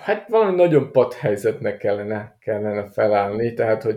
Hát 0.00 0.28
valami 0.28 0.54
nagyon 0.54 0.92
pat 0.92 1.14
helyzetnek 1.14 1.76
kellene, 1.76 2.36
kellene 2.40 2.90
felállni, 2.90 3.54
tehát 3.54 3.82
hogy 3.82 3.96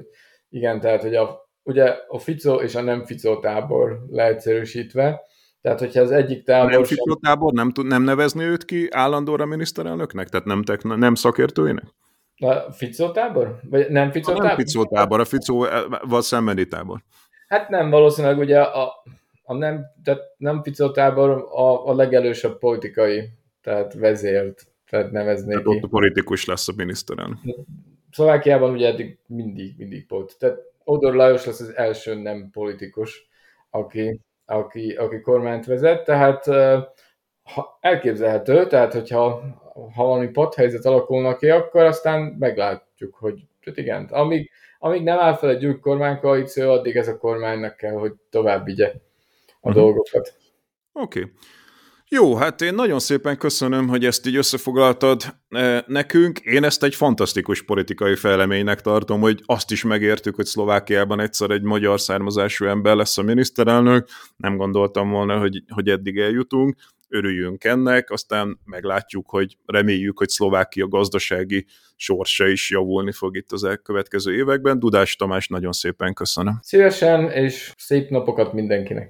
igen, 0.49 0.79
tehát 0.79 1.01
hogy 1.01 1.15
a, 1.15 1.49
ugye 1.63 1.95
a 2.07 2.19
Fico 2.19 2.55
és 2.55 2.75
a 2.75 2.81
nem 2.81 3.05
Fico 3.05 3.39
tábor 3.39 4.05
leegyszerűsítve, 4.09 5.21
tehát, 5.65 5.79
hogyha 5.79 6.01
az 6.01 6.11
egyik 6.11 6.43
tábor... 6.43 6.71
Nem 6.71 7.17
tábor 7.21 7.53
nem, 7.53 7.71
tud, 7.71 7.85
nem 7.85 8.03
nevezni 8.03 8.43
őt 8.43 8.65
ki 8.65 8.87
állandóra 8.91 9.45
miniszterelnöknek? 9.45 10.29
Tehát 10.29 10.45
nem, 10.45 10.63
tek, 10.63 10.83
nem 10.83 11.15
szakértőinek? 11.15 11.83
A 12.37 12.71
Ficó 12.71 13.11
tábor? 13.11 13.59
Vagy 13.69 13.89
nem 13.89 14.11
Ficó 14.11 14.31
a 14.31 14.35
tábor? 14.35 14.47
Nem 14.47 14.65
Ficó 14.65 14.85
tábor, 14.85 15.19
a 15.19 15.25
Ficóval 15.25 16.21
szembeni 16.21 16.67
tábor. 16.67 17.03
Hát 17.47 17.69
nem, 17.69 17.89
valószínűleg 17.89 18.37
ugye 18.37 18.61
a, 18.61 18.93
a 19.43 19.53
nem, 19.53 19.85
tehát 20.03 20.21
nem 20.37 20.63
Ficó 20.63 20.91
tábor 20.91 21.29
a, 21.51 21.87
a 21.87 21.95
legelősebb 21.95 22.57
politikai, 22.57 23.29
tehát 23.61 23.93
vezért, 23.93 24.67
tehát 24.89 25.11
neveznék 25.11 25.49
tehát 25.49 25.67
ott 25.67 25.83
a 25.83 25.87
politikus 25.87 26.45
lesz 26.45 26.67
a 26.67 26.73
miniszterelnök. 26.75 27.37
Szlovákiában 28.11 28.71
ugye 28.71 28.87
eddig 28.87 29.17
mindig, 29.27 29.73
mindig 29.77 30.05
volt. 30.07 30.35
Tehát 30.39 30.57
Odor 30.83 31.13
Lajos 31.13 31.45
lesz 31.45 31.59
az 31.59 31.75
első 31.75 32.21
nem 32.21 32.49
politikus, 32.51 33.27
aki, 33.69 34.19
aki, 34.45 34.95
aki 34.95 35.21
kormányt 35.21 35.65
vezet, 35.65 36.03
tehát 36.03 36.45
ha 37.53 37.77
elképzelhető, 37.81 38.67
tehát 38.67 38.93
hogyha 38.93 39.41
ha 39.73 40.03
valami 40.03 40.27
padhelyzet 40.27 40.85
alakulnak 40.85 41.37
ki, 41.37 41.49
akkor 41.49 41.83
aztán 41.83 42.21
meglátjuk, 42.21 43.15
hogy 43.15 43.47
tehát 43.63 43.79
igen, 43.79 44.05
amíg, 44.05 44.51
amíg 44.79 45.03
nem 45.03 45.19
áll 45.19 45.33
fel 45.33 45.49
egy 45.49 45.65
új 45.65 45.79
kormánykoalíció, 45.79 46.71
addig 46.71 46.95
ez 46.95 47.07
a 47.07 47.17
kormánynak 47.17 47.75
kell, 47.75 47.93
hogy 47.93 48.13
tovább 48.29 48.65
vigye 48.65 48.87
a 48.87 48.93
uh-huh. 49.61 49.73
dolgokat. 49.73 50.33
Oké. 50.93 51.19
Okay. 51.19 51.31
Jó, 52.09 52.35
hát 52.35 52.61
én 52.61 52.73
nagyon 52.73 52.99
szépen 52.99 53.37
köszönöm, 53.37 53.87
hogy 53.87 54.05
ezt 54.05 54.27
így 54.27 54.35
összefoglaltad 54.35 55.23
nekünk. 55.87 56.39
Én 56.39 56.63
ezt 56.63 56.83
egy 56.83 56.95
fantasztikus 56.95 57.63
politikai 57.63 58.15
fejleménynek 58.15 58.81
tartom, 58.81 59.21
hogy 59.21 59.41
azt 59.45 59.71
is 59.71 59.83
megértük, 59.83 60.35
hogy 60.35 60.45
Szlovákiában 60.45 61.19
egyszer 61.19 61.49
egy 61.49 61.61
magyar 61.61 61.99
származású 61.99 62.65
ember 62.65 62.95
lesz 62.95 63.17
a 63.17 63.21
miniszterelnök. 63.21 64.07
Nem 64.37 64.57
gondoltam 64.57 65.09
volna, 65.09 65.39
hogy, 65.39 65.63
hogy 65.73 65.89
eddig 65.89 66.17
eljutunk. 66.17 66.75
Örüljünk 67.09 67.63
ennek, 67.63 68.11
aztán 68.11 68.59
meglátjuk, 68.65 69.29
hogy 69.29 69.57
reméljük, 69.65 70.17
hogy 70.17 70.29
Szlovákia 70.29 70.87
gazdasági 70.87 71.65
sorsa 71.95 72.47
is 72.47 72.69
javulni 72.69 73.11
fog 73.11 73.37
itt 73.37 73.51
az 73.51 73.63
elkövetkező 73.63 74.35
években. 74.35 74.79
Dudás 74.79 75.15
Tamás, 75.15 75.47
nagyon 75.47 75.71
szépen 75.71 76.13
köszönöm. 76.13 76.59
Szívesen, 76.61 77.29
és 77.29 77.73
szép 77.77 78.09
napokat 78.09 78.53
mindenkinek! 78.53 79.09